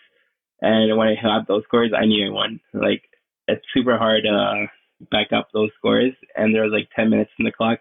And 0.62 0.98
when 0.98 1.08
I 1.08 1.16
had 1.16 1.48
those 1.48 1.64
scores, 1.64 1.92
I 1.96 2.06
knew 2.06 2.28
I 2.28 2.30
won. 2.30 2.60
Like 2.74 3.04
it's 3.48 3.66
super 3.74 3.98
hard 3.98 4.24
to 4.24 4.30
uh, 4.30 4.68
back 5.10 5.32
up 5.32 5.50
those 5.54 5.72
scores, 5.78 6.14
and 6.36 6.54
there 6.54 6.64
was 6.64 6.74
like 6.74 6.90
10 6.96 7.10
minutes 7.10 7.32
in 7.40 7.46
the 7.46 7.52
clock, 7.52 7.80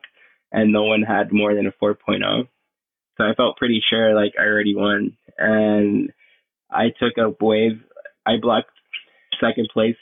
and 0.53 0.73
no 0.73 0.85
one 0.85 1.03
had 1.03 1.33
more 1.33 1.55
than 1.55 1.67
a 1.67 1.73
4.0. 1.73 2.49
So 3.17 3.25
I 3.25 3.35
felt 3.35 3.59
pretty 3.59 3.83
sure 3.91 4.15
like 4.15 4.33
I 4.39 4.45
already 4.45 4.75
won. 4.75 5.17
And 5.37 6.13
I 6.71 6.87
took 6.99 7.19
a 7.19 7.35
wave. 7.45 7.81
I 8.27 8.33
blocked 8.41 8.71
second 9.41 9.69
place 9.73 9.97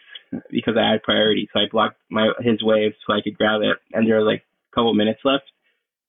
because 0.50 0.74
I 0.78 0.92
had 0.92 1.02
priority. 1.02 1.48
So 1.52 1.60
I 1.60 1.64
blocked 1.70 1.98
my 2.10 2.30
his 2.40 2.62
wave 2.62 2.92
so 3.06 3.14
I 3.14 3.22
could 3.22 3.36
grab 3.36 3.62
it. 3.62 3.76
And 3.92 4.06
there 4.06 4.16
were 4.16 4.30
like 4.30 4.44
a 4.72 4.74
couple 4.74 4.94
minutes 4.94 5.20
left, 5.24 5.44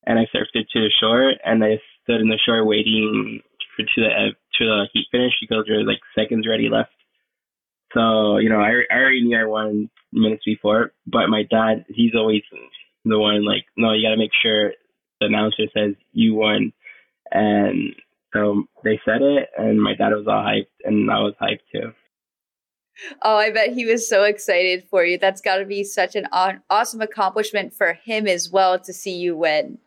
and 0.06 0.20
I 0.20 0.24
surfed 0.34 0.56
it 0.56 0.68
to 0.74 0.80
the 0.80 0.92
shore. 1.00 1.34
And 1.44 1.64
I 1.64 1.80
stood 2.04 2.22
in 2.22 2.30
the 2.30 2.40
shore 2.46 2.66
waiting 2.66 3.42
for 3.76 3.84
to 3.84 4.02
the 4.02 4.10
to 4.60 4.66
the 4.66 4.88
heat 4.94 5.08
finish 5.12 5.34
because 5.42 5.66
there 5.68 5.78
were 5.78 5.84
like 5.84 6.00
seconds 6.16 6.46
already 6.46 6.70
left. 6.70 6.92
So 7.94 8.38
you 8.38 8.50
know, 8.50 8.60
I, 8.60 8.84
I 8.92 8.98
already 8.98 9.24
knew 9.24 9.38
I 9.38 9.46
won 9.46 9.90
minutes 10.12 10.44
before, 10.46 10.92
but 11.06 11.28
my 11.28 11.44
dad, 11.50 11.86
he's 11.90 12.16
always 12.16 12.42
the 13.06 13.20
one 13.20 13.46
like, 13.46 13.66
no, 13.78 13.94
you 13.94 14.06
got 14.06 14.12
to 14.12 14.18
make 14.18 14.32
sure 14.42 14.72
the 15.20 15.28
announcer 15.28 15.64
says 15.74 15.96
you 16.14 16.36
won, 16.36 16.74
and 17.32 17.96
so 18.34 18.64
they 18.84 19.00
said 19.06 19.22
it, 19.22 19.50
and 19.58 19.82
my 19.82 19.96
dad 19.96 20.10
was 20.10 20.28
all 20.28 20.44
hyped, 20.44 20.68
and 20.84 21.10
I 21.10 21.20
was 21.20 21.34
hyped 21.42 21.66
too. 21.72 21.92
Oh, 23.22 23.38
I 23.38 23.52
bet 23.52 23.74
he 23.74 23.86
was 23.86 24.08
so 24.08 24.24
excited 24.24 24.84
for 24.90 25.04
you. 25.04 25.18
That's 25.18 25.42
got 25.42 25.58
to 25.58 25.66
be 25.66 25.84
such 25.84 26.16
an 26.16 26.28
awesome 26.70 27.02
accomplishment 27.02 27.74
for 27.74 27.94
him 27.94 28.28
as 28.28 28.50
well 28.50 28.80
to 28.80 28.94
see 28.94 29.16
you 29.16 29.36
win. 29.38 29.78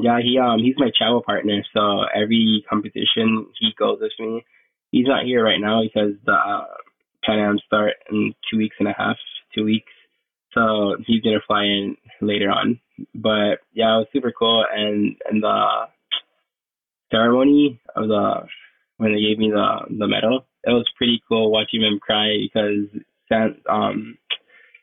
Yeah, 0.00 0.20
he 0.22 0.38
um 0.38 0.60
he's 0.60 0.76
my 0.78 0.90
travel 0.96 1.22
partner, 1.22 1.64
so 1.74 2.02
every 2.14 2.64
competition 2.68 3.46
he 3.58 3.72
goes 3.78 3.98
with 4.00 4.12
me. 4.18 4.44
He's 4.92 5.06
not 5.06 5.24
here 5.24 5.44
right 5.44 5.60
now 5.60 5.82
because 5.82 6.12
the 6.24 6.32
uh, 6.32 6.66
Pan 7.24 7.40
Am 7.40 7.58
start 7.66 7.94
in 8.10 8.32
two 8.50 8.58
weeks 8.58 8.76
and 8.78 8.88
a 8.88 8.94
half, 8.96 9.16
two 9.54 9.64
weeks. 9.64 9.92
So 10.54 10.96
he's 11.06 11.22
gonna 11.22 11.40
fly 11.46 11.64
in 11.64 11.96
later 12.20 12.50
on. 12.50 12.80
But 13.14 13.60
yeah, 13.72 13.96
it 13.96 13.98
was 13.98 14.06
super 14.12 14.32
cool, 14.32 14.64
and 14.72 15.16
and 15.28 15.42
the 15.42 15.88
ceremony 17.10 17.80
of 17.96 18.08
the 18.08 18.42
when 18.98 19.14
they 19.14 19.20
gave 19.20 19.38
me 19.38 19.50
the 19.50 19.96
the 19.98 20.06
medal, 20.06 20.46
it 20.64 20.70
was 20.70 20.88
pretty 20.96 21.22
cool 21.28 21.50
watching 21.50 21.80
them 21.80 21.98
cry 21.98 22.36
because 22.42 22.86
um 23.68 24.18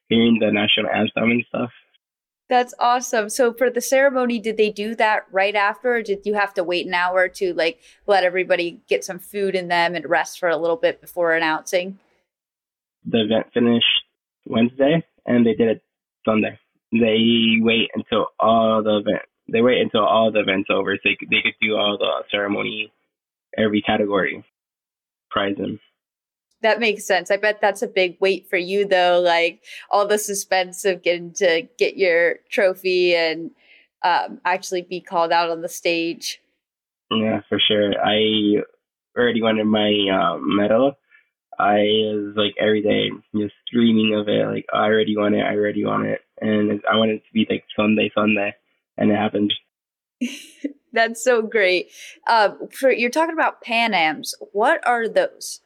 hearing 0.09 0.37
the 0.39 0.51
national 0.51 0.89
anthem 0.89 1.31
and 1.31 1.45
stuff. 1.47 1.71
That's 2.47 2.75
awesome. 2.79 3.29
So 3.29 3.53
for 3.53 3.71
the 3.71 3.81
ceremony, 3.81 4.39
did 4.39 4.57
they 4.57 4.69
do 4.69 4.93
that 4.95 5.25
right 5.31 5.55
after, 5.55 5.95
or 5.95 6.01
did 6.03 6.25
you 6.25 6.35
have 6.35 6.53
to 6.55 6.63
wait 6.63 6.85
an 6.85 6.93
hour 6.93 7.27
to 7.27 7.53
like 7.53 7.81
let 8.05 8.23
everybody 8.23 8.81
get 8.87 9.03
some 9.03 9.17
food 9.17 9.55
in 9.55 9.67
them 9.67 9.95
and 9.95 10.07
rest 10.07 10.39
for 10.39 10.49
a 10.49 10.57
little 10.57 10.75
bit 10.75 11.01
before 11.01 11.33
announcing? 11.33 11.97
The 13.03 13.21
event 13.21 13.47
finished 13.53 13.85
Wednesday, 14.45 15.03
and 15.25 15.45
they 15.45 15.53
did 15.53 15.69
it 15.69 15.83
Sunday. 16.23 16.59
They 16.91 17.57
wait 17.61 17.89
until 17.95 18.27
all 18.39 18.83
the 18.83 18.97
event. 18.97 19.23
They 19.51 19.61
wait 19.61 19.81
until 19.81 20.05
all 20.05 20.31
the 20.31 20.41
events 20.41 20.69
over, 20.71 20.95
so 20.95 21.01
they 21.03 21.15
could, 21.15 21.29
they 21.29 21.41
could 21.43 21.55
do 21.61 21.75
all 21.75 21.97
the 21.97 22.23
ceremony, 22.29 22.91
every 23.57 23.81
category, 23.81 24.43
prize 25.29 25.57
them. 25.57 25.79
That 26.61 26.79
makes 26.79 27.05
sense. 27.05 27.29
I 27.29 27.37
bet 27.37 27.61
that's 27.61 27.81
a 27.81 27.87
big 27.87 28.17
wait 28.19 28.49
for 28.49 28.57
you, 28.57 28.87
though. 28.87 29.21
Like 29.23 29.63
all 29.91 30.07
the 30.07 30.17
suspense 30.17 30.85
of 30.85 31.03
getting 31.03 31.31
to 31.33 31.67
get 31.77 31.97
your 31.97 32.37
trophy 32.49 33.15
and 33.15 33.51
um, 34.03 34.39
actually 34.45 34.81
be 34.81 35.01
called 35.01 35.31
out 35.31 35.49
on 35.49 35.61
the 35.61 35.69
stage. 35.69 36.41
Yeah, 37.11 37.41
for 37.49 37.59
sure. 37.59 37.93
I 38.03 38.63
already 39.17 39.41
wanted 39.41 39.65
my 39.65 39.91
um, 40.11 40.55
medal. 40.55 40.93
I 41.57 41.77
was 42.13 42.33
like 42.35 42.55
every 42.59 42.81
day 42.81 43.09
just 43.39 43.53
dreaming 43.71 44.15
of 44.15 44.27
it. 44.27 44.45
Like 44.47 44.65
I 44.73 44.85
already 44.85 45.15
want 45.15 45.35
it. 45.35 45.41
I 45.41 45.55
already 45.55 45.85
want 45.85 46.07
it, 46.07 46.21
and 46.41 46.81
I 46.91 46.97
wanted 46.97 47.17
it 47.17 47.25
to 47.27 47.33
be 47.33 47.47
like 47.49 47.63
Sunday, 47.75 48.11
Sunday, 48.13 48.53
and 48.97 49.11
it 49.11 49.15
happened. 49.15 49.53
That's 50.95 51.23
so 51.23 51.41
great. 51.41 51.91
Um, 52.27 52.69
for, 52.71 52.89
you're 52.89 53.11
talking 53.11 53.33
about 53.33 53.61
Pan 53.61 53.93
Ams. 53.93 54.33
What 54.53 54.85
are 54.87 55.07
those? 55.07 55.59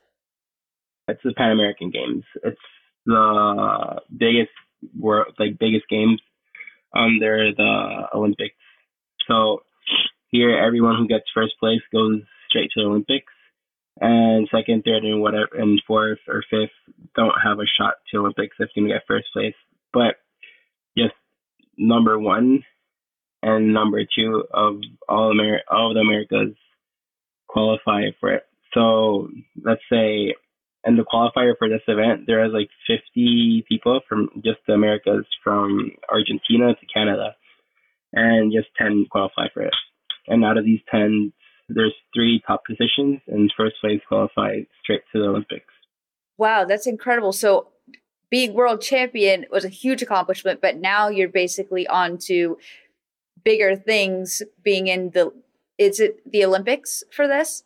It's 1.07 1.21
the 1.23 1.33
Pan 1.33 1.51
American 1.51 1.91
Games. 1.91 2.23
It's 2.43 2.59
the 3.05 4.01
biggest 4.17 4.51
world, 4.99 5.35
like 5.39 5.59
biggest 5.59 5.85
games 5.89 6.19
under 6.95 7.51
the 7.55 8.07
Olympics. 8.13 8.55
So 9.27 9.61
here, 10.31 10.57
everyone 10.57 10.97
who 10.97 11.07
gets 11.07 11.25
first 11.33 11.53
place 11.59 11.81
goes 11.91 12.21
straight 12.49 12.71
to 12.71 12.81
the 12.81 12.87
Olympics, 12.87 13.31
and 14.01 14.47
second, 14.51 14.83
third, 14.83 15.03
and 15.03 15.21
whatever, 15.21 15.49
and 15.53 15.81
fourth 15.85 16.19
or 16.27 16.43
fifth 16.49 16.71
don't 17.15 17.35
have 17.43 17.59
a 17.59 17.65
shot 17.77 17.95
to 18.11 18.19
Olympics 18.19 18.55
if 18.59 18.69
you 18.75 18.87
get 18.87 19.03
first 19.07 19.27
place. 19.33 19.55
But 19.93 20.15
just 20.97 21.13
number 21.77 22.17
one 22.17 22.63
and 23.41 23.73
number 23.73 24.01
two 24.03 24.45
of 24.53 24.81
all 25.07 25.31
Amer- 25.31 25.63
all 25.69 25.91
of 25.91 25.95
the 25.95 26.01
Americas 26.01 26.55
qualify 27.47 28.03
for 28.19 28.33
it. 28.33 28.43
So 28.73 29.29
let's 29.63 29.81
say 29.91 30.35
and 30.83 30.97
the 30.97 31.03
qualifier 31.03 31.53
for 31.57 31.67
this 31.67 31.81
event, 31.87 32.25
there 32.25 32.45
is 32.45 32.53
like 32.53 32.69
50 32.87 33.65
people 33.67 33.99
from 34.07 34.29
just 34.45 34.59
the 34.65 34.73
Americas, 34.73 35.25
from 35.43 35.91
Argentina 36.09 36.73
to 36.73 36.85
Canada, 36.93 37.35
and 38.13 38.53
just 38.53 38.67
10 38.77 39.07
qualify 39.11 39.47
for 39.53 39.63
it. 39.63 39.73
And 40.27 40.45
out 40.45 40.57
of 40.57 40.63
these 40.63 40.79
10, 40.89 41.33
there's 41.67 41.93
three 42.15 42.41
top 42.47 42.63
positions, 42.65 43.19
and 43.27 43.51
first 43.57 43.75
place 43.81 43.99
qualifies 44.07 44.65
straight 44.81 45.01
to 45.11 45.19
the 45.19 45.27
Olympics. 45.27 45.65
Wow, 46.37 46.63
that's 46.63 46.87
incredible. 46.87 47.33
So 47.33 47.67
being 48.29 48.53
world 48.53 48.81
champion 48.81 49.45
was 49.51 49.65
a 49.65 49.69
huge 49.69 50.01
accomplishment, 50.01 50.61
but 50.61 50.77
now 50.77 51.09
you're 51.09 51.27
basically 51.29 51.87
on 51.87 52.17
to 52.19 52.57
bigger 53.43 53.75
things 53.75 54.41
being 54.63 54.87
in 54.87 55.11
the 55.11 55.31
is 55.77 55.99
it 55.99 56.19
the 56.29 56.43
Olympics 56.43 57.03
for 57.11 57.27
this? 57.27 57.63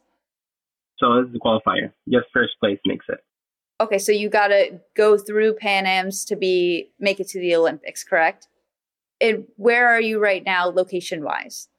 So 0.97 1.15
this 1.15 1.27
is 1.27 1.33
the 1.33 1.39
qualifier. 1.39 1.91
Just 2.07 2.27
first 2.33 2.53
place 2.59 2.79
makes 2.85 3.05
it. 3.09 3.19
Okay, 3.81 3.97
so 3.97 4.11
you 4.11 4.29
got 4.29 4.47
to 4.47 4.79
go 4.95 5.17
through 5.17 5.55
Pan 5.55 5.85
Am's 5.85 6.23
to 6.25 6.35
be 6.35 6.91
make 6.99 7.19
it 7.19 7.27
to 7.29 7.39
the 7.39 7.55
Olympics, 7.55 8.03
correct? 8.03 8.47
And 9.19 9.45
where 9.57 9.89
are 9.89 10.01
you 10.01 10.19
right 10.19 10.43
now, 10.45 10.67
location 10.67 11.23
wise? 11.23 11.69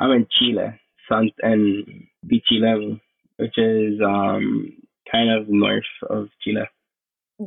I'm 0.00 0.10
in 0.12 0.26
Chile, 0.38 0.80
Sant 1.08 1.32
and 1.42 2.06
Pichilemu, 2.26 3.00
which 3.36 3.58
is 3.58 4.00
um, 4.04 4.76
kind 5.10 5.30
of 5.30 5.48
north 5.48 5.82
of 6.08 6.28
Chile 6.42 6.68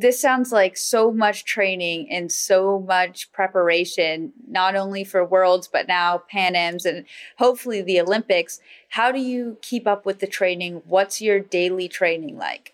this 0.02 0.20
sounds 0.20 0.52
like 0.52 0.78
so 0.78 1.12
much 1.12 1.46
training 1.46 2.10
and 2.12 2.32
so 2.32 2.80
much 2.80 3.32
preparation, 3.32 4.34
not 4.48 4.76
only 4.76 5.04
for 5.04 5.24
Worlds, 5.24 5.68
but 5.68 5.88
now 5.88 6.18
Pan 6.30 6.56
Ams 6.56 6.86
and 6.86 7.06
hopefully 7.38 7.82
the 7.82 8.00
Olympics. 8.00 8.60
How 8.90 9.12
do 9.12 9.20
you 9.20 9.58
keep 9.62 9.88
up 9.88 10.06
with 10.06 10.20
the 10.20 10.28
training? 10.28 10.82
What's 10.86 11.22
your 11.22 11.40
daily 11.40 11.88
training 11.88 12.38
like? 12.38 12.74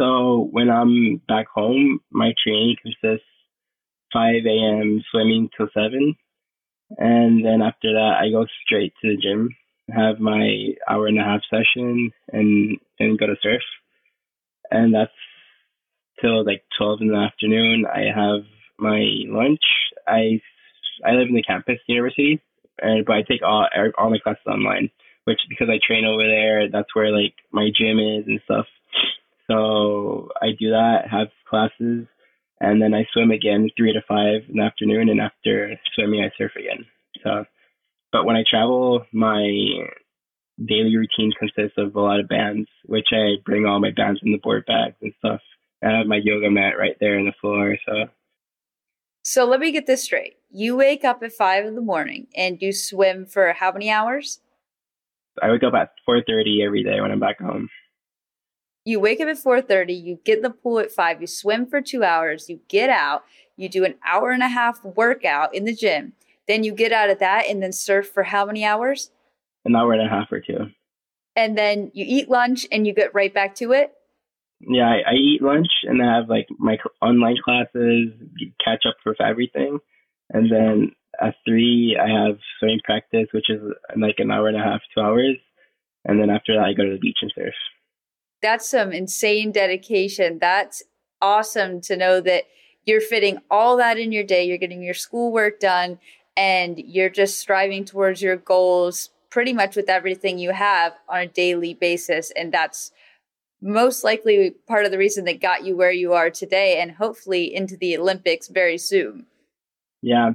So 0.00 0.48
when 0.50 0.70
I'm 0.70 1.20
back 1.28 1.46
home, 1.54 2.00
my 2.10 2.32
training 2.42 2.76
consists 2.82 3.26
5 4.12 4.46
a.m. 4.46 5.02
swimming 5.10 5.50
till 5.56 5.68
7. 5.74 6.16
And 6.98 7.44
then 7.44 7.62
after 7.62 7.92
that, 7.92 8.14
I 8.20 8.30
go 8.30 8.46
straight 8.64 8.92
to 9.02 9.10
the 9.10 9.16
gym, 9.16 9.50
have 9.94 10.18
my 10.18 10.70
hour 10.88 11.06
and 11.06 11.20
a 11.20 11.24
half 11.24 11.42
session, 11.50 12.10
and 12.32 12.78
then 12.98 13.16
go 13.16 13.26
to 13.26 13.36
surf. 13.42 13.62
And 14.70 14.94
that's 14.94 15.12
till 16.20 16.44
like 16.44 16.62
12 16.78 17.00
in 17.02 17.08
the 17.08 17.16
afternoon. 17.16 17.86
I 17.86 18.10
have 18.14 18.44
my 18.78 19.00
lunch. 19.28 19.60
I 20.06 20.40
I 21.04 21.12
live 21.12 21.28
in 21.28 21.34
the 21.34 21.42
campus 21.42 21.78
university, 21.86 22.40
and 22.80 23.04
but 23.04 23.16
I 23.16 23.22
take 23.22 23.42
all 23.42 23.66
er, 23.76 23.92
all 23.98 24.10
my 24.10 24.18
classes 24.18 24.42
online. 24.46 24.90
Which 25.24 25.40
because 25.48 25.68
I 25.68 25.78
train 25.86 26.04
over 26.04 26.26
there, 26.26 26.70
that's 26.70 26.94
where 26.94 27.12
like 27.12 27.34
my 27.52 27.68
gym 27.76 27.98
is 27.98 28.24
and 28.26 28.40
stuff. 28.44 28.66
So 29.48 30.28
I 30.40 30.48
do 30.58 30.70
that, 30.70 31.08
have 31.10 31.28
classes, 31.48 32.06
and 32.60 32.80
then 32.80 32.94
I 32.94 33.06
swim 33.12 33.30
again 33.30 33.68
three 33.76 33.92
to 33.92 34.00
five 34.06 34.48
in 34.48 34.56
the 34.56 34.62
afternoon, 34.62 35.08
and 35.08 35.20
after 35.20 35.74
swimming 35.94 36.22
I 36.22 36.30
surf 36.38 36.52
again. 36.56 36.86
So, 37.24 37.44
but 38.12 38.24
when 38.24 38.36
I 38.36 38.44
travel, 38.48 39.04
my 39.12 39.42
daily 40.58 40.96
routine 40.96 41.32
consists 41.38 41.78
of 41.78 41.94
a 41.94 42.00
lot 42.00 42.20
of 42.20 42.28
bands, 42.28 42.68
which 42.84 43.08
I 43.12 43.40
bring 43.44 43.66
all 43.66 43.80
my 43.80 43.90
bands 43.94 44.20
in 44.22 44.32
the 44.32 44.38
board 44.38 44.64
bags 44.66 44.96
and 45.00 45.12
stuff. 45.18 45.40
I 45.84 45.96
have 45.98 46.06
my 46.06 46.20
yoga 46.22 46.50
mat 46.50 46.78
right 46.78 46.96
there 47.00 47.18
in 47.18 47.26
the 47.26 47.32
floor. 47.40 47.76
So, 47.86 47.92
so 49.22 49.44
let 49.46 49.60
me 49.60 49.72
get 49.72 49.86
this 49.86 50.02
straight. 50.02 50.36
You 50.50 50.76
wake 50.76 51.04
up 51.04 51.22
at 51.22 51.32
five 51.32 51.64
in 51.64 51.74
the 51.74 51.80
morning 51.80 52.26
and 52.36 52.60
you 52.60 52.72
swim 52.72 53.26
for 53.26 53.52
how 53.52 53.72
many 53.72 53.90
hours? 53.90 54.40
I 55.42 55.50
wake 55.50 55.62
up 55.62 55.74
at 55.74 55.92
four 56.04 56.22
thirty 56.22 56.62
every 56.64 56.82
day 56.84 57.00
when 57.00 57.10
I'm 57.12 57.20
back 57.20 57.40
home. 57.40 57.68
you 58.84 58.98
wake 58.98 59.20
up 59.20 59.28
at 59.28 59.36
4.30 59.36 60.02
you 60.02 60.18
get 60.24 60.38
in 60.38 60.42
the 60.42 60.50
pool 60.50 60.78
at 60.80 60.90
5 60.90 61.20
you 61.20 61.26
swim 61.26 61.66
for 61.66 61.80
two 61.82 62.02
hours 62.02 62.48
you 62.48 62.60
get 62.68 62.88
out 62.90 63.24
you 63.56 63.68
do 63.68 63.84
an 63.84 63.94
hour 64.06 64.30
and 64.30 64.42
a 64.42 64.48
half 64.48 64.82
workout 64.84 65.54
in 65.54 65.64
the 65.66 65.74
gym 65.74 66.14
then 66.48 66.64
you 66.64 66.72
get 66.72 66.90
out 66.90 67.10
of 67.10 67.18
that 67.18 67.44
and 67.46 67.62
then 67.62 67.72
surf 67.72 68.08
for 68.08 68.22
how 68.24 68.44
many 68.46 68.64
hours 68.64 69.10
an 69.66 69.76
hour 69.76 69.92
and 69.92 70.02
a 70.02 70.08
half 70.08 70.32
or 70.32 70.40
two 70.40 70.70
and 71.36 71.56
then 71.58 71.90
you 71.94 72.04
eat 72.08 72.28
lunch 72.30 72.66
and 72.72 72.86
you 72.86 72.94
get 72.94 73.14
right 73.14 73.32
back 73.34 73.54
to 73.54 73.72
it 73.72 73.92
yeah 74.60 74.88
i, 74.88 75.12
I 75.12 75.14
eat 75.14 75.42
lunch 75.42 75.68
and 75.84 76.02
i 76.02 76.16
have 76.16 76.28
like 76.28 76.46
my 76.58 76.78
online 77.02 77.36
classes 77.44 78.12
catch 78.64 78.84
up 78.86 78.96
for 79.02 79.14
everything 79.22 79.78
and 80.30 80.50
then 80.50 80.92
at 81.20 81.34
three 81.46 81.98
i 82.00 82.08
have 82.08 82.38
swimming 82.58 82.80
practice 82.84 83.26
which 83.32 83.50
is 83.50 83.60
like 83.96 84.16
an 84.18 84.30
hour 84.30 84.48
and 84.48 84.56
a 84.56 84.62
half 84.62 84.80
two 84.94 85.00
hours 85.00 85.36
and 86.04 86.20
then 86.20 86.30
after 86.30 86.54
that 86.54 86.64
i 86.64 86.72
go 86.72 86.84
to 86.84 86.92
the 86.92 86.98
beach 86.98 87.18
and 87.22 87.32
surf 87.34 87.54
that's 88.42 88.68
some 88.68 88.92
insane 88.92 89.52
dedication. 89.52 90.38
That's 90.38 90.82
awesome 91.20 91.80
to 91.82 91.96
know 91.96 92.20
that 92.22 92.44
you're 92.86 93.00
fitting 93.00 93.38
all 93.50 93.76
that 93.76 93.98
in 93.98 94.12
your 94.12 94.24
day. 94.24 94.44
You're 94.44 94.58
getting 94.58 94.82
your 94.82 94.94
schoolwork 94.94 95.60
done 95.60 95.98
and 96.36 96.78
you're 96.78 97.10
just 97.10 97.38
striving 97.38 97.84
towards 97.84 98.22
your 98.22 98.36
goals 98.36 99.10
pretty 99.28 99.52
much 99.52 99.76
with 99.76 99.88
everything 99.88 100.38
you 100.38 100.52
have 100.52 100.94
on 101.08 101.20
a 101.20 101.26
daily 101.26 101.74
basis. 101.74 102.32
And 102.34 102.52
that's 102.52 102.90
most 103.60 104.04
likely 104.04 104.54
part 104.66 104.84
of 104.84 104.90
the 104.90 104.98
reason 104.98 105.24
that 105.26 105.40
got 105.40 105.64
you 105.64 105.76
where 105.76 105.92
you 105.92 106.12
are 106.12 106.30
today 106.30 106.80
and 106.80 106.92
hopefully 106.92 107.54
into 107.54 107.76
the 107.76 107.96
Olympics 107.96 108.48
very 108.48 108.78
soon. 108.78 109.26
Yeah. 110.02 110.32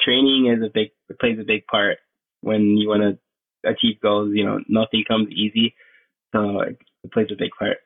Training 0.00 0.54
is 0.54 0.64
a 0.64 0.70
big 0.72 0.88
plays 1.20 1.38
a 1.40 1.44
big 1.44 1.66
part 1.66 1.98
when 2.40 2.76
you 2.76 2.88
want 2.88 3.02
to 3.02 3.70
achieve 3.70 4.00
goals. 4.00 4.30
You 4.34 4.44
know, 4.44 4.60
nothing 4.68 5.04
comes 5.06 5.28
easy. 5.30 5.74
So 6.34 6.60
it 6.60 7.12
plays 7.12 7.28
a 7.30 7.36
big 7.36 7.50
part. 7.58 7.78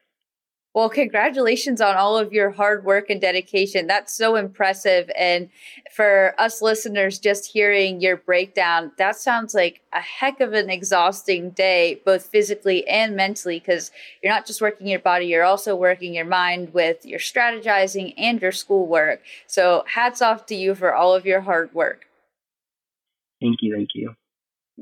Well, 0.72 0.88
congratulations 0.88 1.80
on 1.80 1.96
all 1.96 2.16
of 2.16 2.32
your 2.32 2.50
hard 2.50 2.84
work 2.84 3.10
and 3.10 3.20
dedication. 3.20 3.88
That's 3.88 4.14
so 4.14 4.36
impressive. 4.36 5.10
And 5.18 5.50
for 5.90 6.32
us 6.38 6.62
listeners, 6.62 7.18
just 7.18 7.50
hearing 7.50 8.00
your 8.00 8.16
breakdown, 8.16 8.92
that 8.96 9.16
sounds 9.16 9.52
like 9.52 9.80
a 9.92 10.00
heck 10.00 10.38
of 10.38 10.52
an 10.52 10.70
exhausting 10.70 11.50
day, 11.50 12.00
both 12.04 12.26
physically 12.26 12.86
and 12.86 13.16
mentally, 13.16 13.58
because 13.58 13.90
you're 14.22 14.32
not 14.32 14.46
just 14.46 14.60
working 14.60 14.86
your 14.86 15.00
body, 15.00 15.26
you're 15.26 15.42
also 15.42 15.74
working 15.74 16.14
your 16.14 16.24
mind 16.24 16.72
with 16.72 17.04
your 17.04 17.18
strategizing 17.18 18.14
and 18.16 18.40
your 18.40 18.52
schoolwork. 18.52 19.22
So, 19.48 19.82
hats 19.88 20.22
off 20.22 20.46
to 20.46 20.54
you 20.54 20.76
for 20.76 20.94
all 20.94 21.16
of 21.16 21.26
your 21.26 21.40
hard 21.40 21.74
work. 21.74 22.06
Thank 23.40 23.56
you. 23.60 23.74
Thank 23.74 23.90
you. 23.94 24.14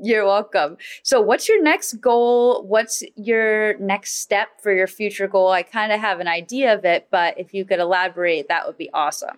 You're 0.01 0.25
welcome. 0.25 0.77
So, 1.03 1.19
what's 1.19 1.49
your 1.49 1.61
next 1.61 1.93
goal? 1.95 2.65
What's 2.65 3.03
your 3.15 3.77
next 3.79 4.21
step 4.21 4.61
for 4.61 4.73
your 4.73 4.87
future 4.87 5.27
goal? 5.27 5.49
I 5.49 5.63
kind 5.63 5.91
of 5.91 5.99
have 5.99 6.19
an 6.19 6.27
idea 6.27 6.73
of 6.73 6.85
it, 6.85 7.07
but 7.11 7.37
if 7.37 7.53
you 7.53 7.65
could 7.65 7.79
elaborate, 7.79 8.47
that 8.47 8.65
would 8.65 8.77
be 8.77 8.89
awesome. 8.93 9.37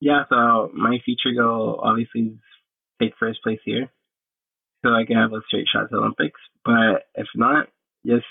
Yeah, 0.00 0.24
so 0.28 0.70
my 0.74 0.98
future 1.04 1.32
goal 1.36 1.80
obviously 1.82 2.22
is 2.22 2.38
take 3.00 3.12
first 3.18 3.42
place 3.42 3.60
here 3.64 3.88
so 4.84 4.90
I 4.90 5.04
can 5.06 5.16
have 5.16 5.32
a 5.32 5.40
straight 5.46 5.68
shot 5.72 5.90
to 5.90 5.96
Olympics. 5.96 6.40
But 6.64 7.06
if 7.14 7.28
not, 7.34 7.68
just 8.04 8.26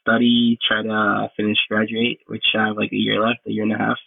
study, 0.00 0.58
try 0.66 0.82
to 0.82 1.28
finish 1.36 1.58
graduate, 1.68 2.20
which 2.26 2.44
I 2.54 2.68
have 2.68 2.76
like 2.76 2.92
a 2.92 2.96
year 2.96 3.20
left, 3.20 3.40
a 3.46 3.50
year 3.50 3.64
and 3.64 3.72
a 3.72 3.78
half. 3.78 3.98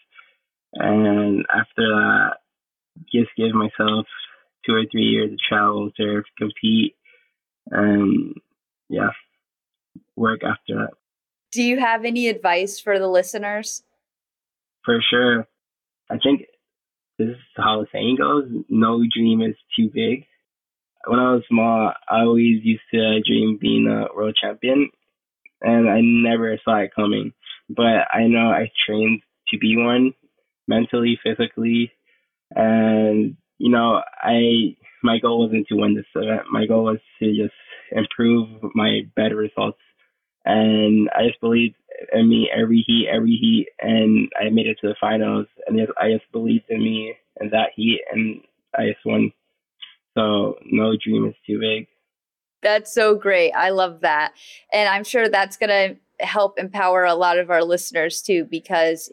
And 0.73 1.45
after 1.49 1.81
that, 1.81 2.37
just 3.11 3.29
give 3.37 3.53
myself 3.53 4.05
two 4.65 4.73
or 4.73 4.83
three 4.91 5.03
years 5.03 5.31
of 5.31 5.39
travel, 5.47 5.91
serve, 5.97 6.23
compete, 6.37 6.95
and 7.69 8.35
yeah, 8.89 9.09
work 10.15 10.41
after 10.43 10.75
that. 10.75 10.91
Do 11.51 11.61
you 11.63 11.79
have 11.79 12.05
any 12.05 12.27
advice 12.27 12.79
for 12.79 12.97
the 12.99 13.07
listeners? 13.07 13.83
For 14.83 14.99
sure. 15.09 15.47
I 16.09 16.17
think 16.17 16.45
this 17.17 17.29
is 17.29 17.35
how 17.55 17.81
the 17.81 17.87
saying 17.91 18.17
goes 18.19 18.49
no 18.69 19.03
dream 19.15 19.41
is 19.41 19.55
too 19.77 19.89
big. 19.93 20.25
When 21.05 21.19
I 21.19 21.33
was 21.33 21.43
small, 21.49 21.93
I 22.09 22.21
always 22.21 22.63
used 22.63 22.83
to 22.93 23.21
dream 23.21 23.57
being 23.59 23.87
a 23.87 24.13
world 24.15 24.37
champion, 24.41 24.89
and 25.61 25.89
I 25.89 25.99
never 26.01 26.57
saw 26.63 26.77
it 26.77 26.95
coming. 26.95 27.33
But 27.69 28.07
I 28.11 28.27
know 28.27 28.49
I 28.49 28.71
trained 28.85 29.21
to 29.49 29.57
be 29.57 29.75
one 29.77 30.13
mentally, 30.67 31.19
physically, 31.21 31.91
and 32.55 33.35
you 33.63 33.71
know, 33.71 34.01
I 34.21 34.75
my 35.03 35.19
goal 35.19 35.39
wasn't 35.39 35.67
to 35.69 35.75
win 35.75 35.95
this 35.95 36.05
event. 36.15 36.41
My 36.51 36.65
goal 36.65 36.83
was 36.83 36.99
to 37.19 37.33
just 37.33 37.53
improve 37.93 38.49
my 38.75 39.03
better 39.15 39.37
results, 39.37 39.79
and 40.43 41.09
I 41.15 41.27
just 41.27 41.39
believed 41.39 41.75
in 42.11 42.27
me 42.27 42.49
every 42.53 42.83
heat, 42.85 43.07
every 43.09 43.37
heat, 43.39 43.67
and 43.79 44.29
I 44.37 44.49
made 44.49 44.67
it 44.67 44.77
to 44.81 44.89
the 44.89 44.95
finals. 44.99 45.47
And 45.65 45.79
I 45.97 46.11
just 46.11 46.29
believed 46.33 46.65
in 46.67 46.83
me 46.83 47.15
in 47.39 47.51
that 47.51 47.69
heat, 47.73 48.01
and 48.11 48.41
I 48.77 48.87
just 48.87 49.05
won. 49.05 49.31
So 50.17 50.55
no 50.65 50.97
dream 51.01 51.25
is 51.25 51.35
too 51.47 51.59
big. 51.59 51.87
That's 52.61 52.93
so 52.93 53.15
great. 53.15 53.53
I 53.53 53.69
love 53.69 54.01
that, 54.01 54.33
and 54.73 54.89
I'm 54.89 55.05
sure 55.05 55.29
that's 55.29 55.55
gonna 55.55 55.95
help 56.19 56.59
empower 56.59 57.05
a 57.05 57.15
lot 57.15 57.37
of 57.37 57.49
our 57.49 57.63
listeners 57.63 58.21
too, 58.21 58.43
because 58.43 59.09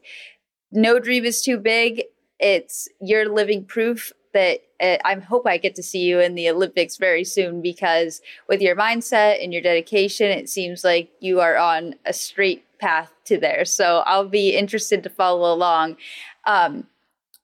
no 0.72 0.98
dream 0.98 1.24
is 1.24 1.40
too 1.40 1.58
big. 1.58 2.02
It's 2.40 2.88
you're 3.00 3.32
living 3.32 3.64
proof 3.64 4.12
that 4.32 4.60
uh, 4.80 4.96
I 5.04 5.14
hope 5.14 5.46
I 5.46 5.56
get 5.58 5.74
to 5.76 5.82
see 5.82 6.00
you 6.00 6.20
in 6.20 6.34
the 6.34 6.48
Olympics 6.48 6.96
very 6.96 7.24
soon 7.24 7.60
because 7.62 8.20
with 8.48 8.60
your 8.60 8.76
mindset 8.76 9.42
and 9.42 9.52
your 9.52 9.62
dedication, 9.62 10.30
it 10.30 10.48
seems 10.48 10.84
like 10.84 11.10
you 11.20 11.40
are 11.40 11.56
on 11.56 11.94
a 12.06 12.12
straight 12.12 12.64
path 12.78 13.12
to 13.26 13.38
there. 13.38 13.64
So 13.64 14.02
I'll 14.06 14.28
be 14.28 14.56
interested 14.56 15.02
to 15.02 15.10
follow 15.10 15.52
along. 15.52 15.96
Um, 16.46 16.86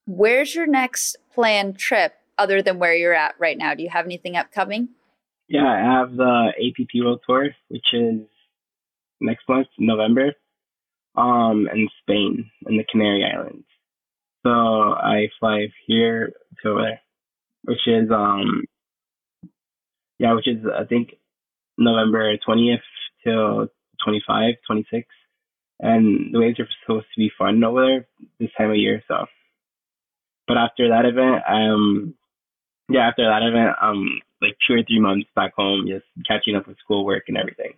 where's 0.06 0.54
your 0.54 0.66
next 0.66 1.16
planned 1.34 1.78
trip 1.78 2.14
other 2.38 2.62
than 2.62 2.78
where 2.78 2.94
you're 2.94 3.14
at 3.14 3.34
right 3.38 3.58
now? 3.58 3.74
Do 3.74 3.82
you 3.82 3.90
have 3.90 4.04
anything 4.04 4.36
upcoming? 4.36 4.88
Yeah, 5.48 5.66
I 5.66 6.00
have 6.00 6.16
the 6.16 6.52
APP 6.56 7.04
World 7.04 7.20
Tour, 7.26 7.50
which 7.68 7.86
is 7.92 8.20
next 9.20 9.48
month, 9.48 9.68
November, 9.78 10.32
um, 11.16 11.68
in 11.72 11.88
Spain, 12.02 12.50
in 12.66 12.76
the 12.76 12.84
Canary 12.90 13.24
Islands. 13.24 13.66
So 14.46 14.52
I 14.52 15.26
fly 15.40 15.66
here 15.88 16.32
to 16.62 16.74
there, 16.76 17.00
which 17.64 17.88
is 17.88 18.10
um, 18.12 18.62
yeah, 20.20 20.34
which 20.34 20.46
is 20.46 20.58
I 20.72 20.84
think 20.84 21.14
November 21.76 22.36
twentieth 22.44 22.80
till 23.24 23.66
25, 24.04 24.54
26. 24.68 25.08
and 25.80 26.32
the 26.32 26.38
waves 26.38 26.60
are 26.60 26.68
supposed 26.84 27.06
to 27.12 27.18
be 27.18 27.32
fun 27.36 27.64
over 27.64 27.84
there 27.84 28.08
this 28.38 28.50
time 28.56 28.70
of 28.70 28.76
year. 28.76 29.02
So, 29.08 29.26
but 30.46 30.58
after 30.58 30.90
that 30.90 31.06
event, 31.06 31.42
um, 31.48 32.14
yeah, 32.88 33.08
after 33.08 33.24
that 33.24 33.42
event, 33.42 33.76
um, 33.82 34.20
like 34.40 34.56
two 34.64 34.74
or 34.74 34.84
three 34.84 35.00
months 35.00 35.28
back 35.34 35.54
home, 35.56 35.88
just 35.88 36.06
catching 36.28 36.54
up 36.54 36.68
with 36.68 36.78
schoolwork 36.84 37.24
and 37.26 37.36
everything 37.36 37.72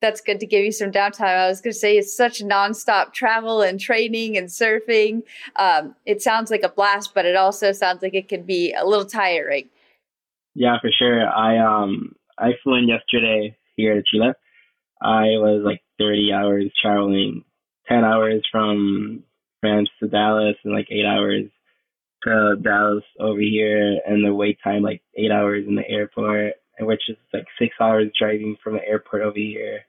that's 0.00 0.20
good 0.20 0.40
to 0.40 0.46
give 0.46 0.64
you 0.64 0.72
some 0.72 0.90
downtime. 0.90 1.36
I 1.36 1.48
was 1.48 1.60
going 1.60 1.72
to 1.72 1.78
say 1.78 1.96
it's 1.96 2.16
such 2.16 2.40
nonstop 2.40 3.12
travel 3.12 3.62
and 3.62 3.80
training 3.80 4.36
and 4.36 4.48
surfing. 4.48 5.22
Um, 5.56 5.94
it 6.06 6.22
sounds 6.22 6.50
like 6.50 6.62
a 6.62 6.68
blast, 6.68 7.14
but 7.14 7.24
it 7.24 7.36
also 7.36 7.72
sounds 7.72 8.02
like 8.02 8.14
it 8.14 8.28
can 8.28 8.42
be 8.42 8.72
a 8.72 8.84
little 8.86 9.04
tiring. 9.04 9.68
Yeah, 10.54 10.78
for 10.80 10.90
sure. 10.90 11.28
I 11.28 11.58
um 11.58 12.14
I 12.38 12.52
flew 12.62 12.74
in 12.74 12.88
yesterday 12.88 13.56
here 13.76 13.94
to 13.94 14.02
Chile. 14.02 14.32
I 15.00 15.38
was 15.38 15.62
like 15.64 15.80
30 16.00 16.32
hours 16.32 16.72
traveling, 16.82 17.44
10 17.88 18.04
hours 18.04 18.44
from 18.50 19.22
France 19.60 19.88
to 20.00 20.08
Dallas, 20.08 20.56
and 20.64 20.74
like 20.74 20.88
eight 20.90 21.06
hours 21.06 21.44
to 22.24 22.56
Dallas 22.60 23.04
over 23.20 23.40
here, 23.40 24.00
and 24.06 24.24
the 24.24 24.34
wait 24.34 24.58
time 24.62 24.82
like 24.82 25.02
eight 25.16 25.30
hours 25.30 25.64
in 25.66 25.76
the 25.76 25.88
airport, 25.88 26.54
which 26.80 27.02
is 27.08 27.16
like 27.32 27.46
six 27.58 27.74
hours 27.80 28.10
driving 28.18 28.56
from 28.62 28.74
the 28.74 28.86
airport 28.86 29.22
over 29.22 29.36
here 29.36 29.80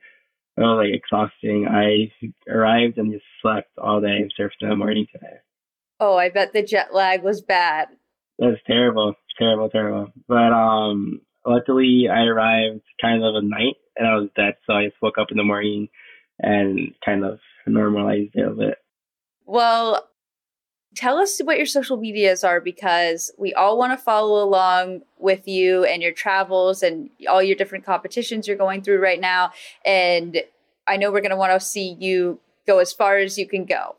oh, 0.60 0.76
like 0.76 0.94
exhausting. 0.94 1.68
I 1.68 2.12
arrived 2.50 2.98
and 2.98 3.12
just 3.12 3.26
slept 3.42 3.70
all 3.78 4.02
day 4.02 4.18
and 4.18 4.34
surfed 4.38 4.62
in 4.62 4.70
the 4.70 4.76
morning 4.76 5.08
today. 5.12 5.38
Oh, 6.00 6.18
I 6.18 6.30
bet 6.30 6.54
the 6.54 6.64
jet 6.64 6.94
lag 6.94 7.24
was 7.24 7.42
bad. 7.42 7.90
It 8.38 8.46
was 8.46 8.58
terrible, 8.66 9.16
terrible, 9.38 9.70
terrible. 9.70 10.14
But 10.28 10.54
um, 10.54 11.22
luckily 11.46 12.08
I 12.12 12.22
arrived 12.22 12.82
kind 13.02 13.24
of 13.24 13.36
at 13.36 13.44
night 13.44 13.76
and 13.98 14.08
I 14.08 14.16
was 14.16 14.30
dead, 14.36 14.56
so 14.66 14.74
I 14.74 14.86
just 14.86 15.02
woke 15.02 15.18
up 15.18 15.32
in 15.32 15.38
the 15.38 15.44
morning 15.44 15.90
and 16.40 16.94
kind 17.04 17.26
of 17.26 17.40
normalized 17.68 18.32
it 18.34 18.48
a 18.48 18.52
bit. 18.52 18.78
Well, 19.46 20.09
tell 20.96 21.18
us 21.18 21.40
what 21.40 21.58
your 21.58 21.66
social 21.66 21.98
medias 21.98 22.44
are 22.44 22.60
because 22.60 23.32
we 23.38 23.54
all 23.54 23.78
want 23.78 23.98
to 23.98 23.98
follow 23.98 24.44
along 24.44 25.02
with 25.18 25.48
you 25.48 25.84
and 25.86 26.02
your 26.02 26.12
travels 26.12 26.82
and 26.82 27.10
all 27.30 27.44
your 27.44 27.56
different 27.56 27.86
competitions 27.86 28.48
you're 28.48 28.58
going 28.58 28.82
through 28.82 29.00
right 29.00 29.20
now. 29.20 29.52
And 29.86 30.42
I 30.88 30.98
know 30.98 31.12
we're 31.12 31.22
going 31.22 31.32
to 31.32 31.38
want 31.38 31.54
to 31.54 31.66
see 31.66 31.96
you 32.00 32.40
go 32.66 32.80
as 32.80 32.92
far 32.92 33.18
as 33.18 33.38
you 33.38 33.48
can 33.48 33.66
go. 33.66 33.96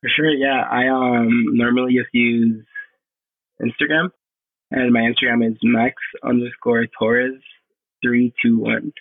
For 0.00 0.10
sure, 0.14 0.30
yeah. 0.30 0.62
I 0.70 0.88
um 0.88 1.56
normally 1.56 1.94
just 1.94 2.10
use 2.12 2.62
Instagram, 3.60 4.10
and 4.70 4.92
my 4.92 5.00
Instagram 5.00 5.50
is 5.50 5.56
max 5.62 5.94
underscore 6.22 6.86
Torres 6.98 7.40
three 8.02 8.34
two 8.42 8.58
one. 8.58 8.92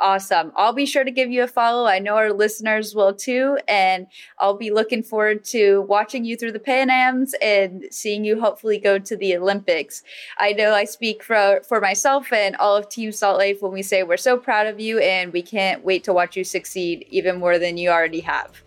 Awesome. 0.00 0.50
I'll 0.56 0.72
be 0.72 0.86
sure 0.86 1.04
to 1.04 1.10
give 1.12 1.30
you 1.30 1.44
a 1.44 1.46
follow. 1.46 1.86
I 1.86 2.00
know 2.00 2.16
our 2.16 2.32
listeners 2.32 2.96
will 2.96 3.14
too. 3.14 3.58
And 3.68 4.08
I'll 4.40 4.56
be 4.56 4.72
looking 4.72 5.04
forward 5.04 5.44
to 5.46 5.82
watching 5.82 6.24
you 6.24 6.36
through 6.36 6.52
the 6.52 6.58
Pan 6.58 6.90
Ams 6.90 7.34
and 7.40 7.84
seeing 7.92 8.24
you 8.24 8.40
hopefully 8.40 8.78
go 8.78 8.98
to 8.98 9.16
the 9.16 9.36
Olympics. 9.36 10.02
I 10.38 10.52
know 10.52 10.74
I 10.74 10.84
speak 10.84 11.22
for, 11.22 11.60
for 11.68 11.80
myself 11.80 12.32
and 12.32 12.56
all 12.56 12.76
of 12.76 12.88
Team 12.88 13.12
Salt 13.12 13.38
Life 13.38 13.62
when 13.62 13.72
we 13.72 13.82
say 13.82 14.02
we're 14.02 14.16
so 14.16 14.36
proud 14.36 14.66
of 14.66 14.80
you 14.80 14.98
and 14.98 15.32
we 15.32 15.42
can't 15.42 15.84
wait 15.84 16.02
to 16.04 16.12
watch 16.12 16.36
you 16.36 16.42
succeed 16.42 17.06
even 17.10 17.38
more 17.38 17.60
than 17.60 17.76
you 17.76 17.90
already 17.90 18.20
have. 18.20 18.62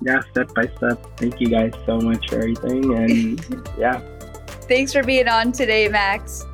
Yeah, 0.00 0.20
step 0.30 0.54
by 0.54 0.66
step. 0.76 1.04
Thank 1.18 1.40
you 1.40 1.48
guys 1.48 1.72
so 1.84 1.98
much 1.98 2.30
for 2.30 2.36
everything. 2.36 2.94
And 2.94 3.68
yeah. 3.78 4.00
Thanks 4.62 4.92
for 4.92 5.02
being 5.02 5.28
on 5.28 5.52
today, 5.52 5.88
Max. 5.88 6.44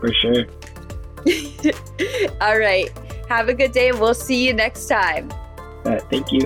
For 0.00 0.12
sure. 0.12 0.44
All 2.40 2.58
right. 2.58 2.90
Have 3.28 3.48
a 3.48 3.54
good 3.54 3.72
day. 3.72 3.92
We'll 3.92 4.14
see 4.14 4.46
you 4.46 4.54
next 4.54 4.86
time. 4.86 5.30
Uh, 5.84 5.98
thank 6.10 6.32
you. 6.32 6.40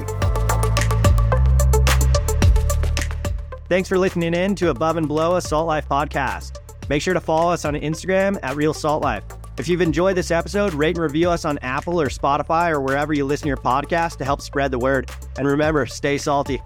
Thanks 3.68 3.88
for 3.88 3.98
listening 3.98 4.34
in 4.34 4.54
to 4.56 4.68
Above 4.70 4.98
and 4.98 5.08
Below 5.08 5.36
a 5.36 5.42
Salt 5.42 5.66
Life 5.66 5.88
podcast. 5.88 6.58
Make 6.88 7.00
sure 7.00 7.14
to 7.14 7.20
follow 7.20 7.50
us 7.50 7.64
on 7.64 7.74
Instagram 7.74 8.38
at 8.42 8.56
Real 8.56 8.74
Salt 8.74 9.02
Life. 9.02 9.24
If 9.56 9.68
you've 9.68 9.80
enjoyed 9.80 10.16
this 10.16 10.30
episode, 10.30 10.74
rate 10.74 10.96
and 10.96 11.02
review 11.02 11.30
us 11.30 11.44
on 11.44 11.58
Apple 11.58 12.00
or 12.00 12.08
Spotify 12.08 12.70
or 12.70 12.80
wherever 12.80 13.14
you 13.14 13.24
listen 13.24 13.44
to 13.44 13.48
your 13.48 13.56
podcast 13.56 14.18
to 14.18 14.24
help 14.24 14.42
spread 14.42 14.70
the 14.70 14.78
word. 14.78 15.10
And 15.38 15.46
remember, 15.46 15.86
stay 15.86 16.18
salty. 16.18 16.60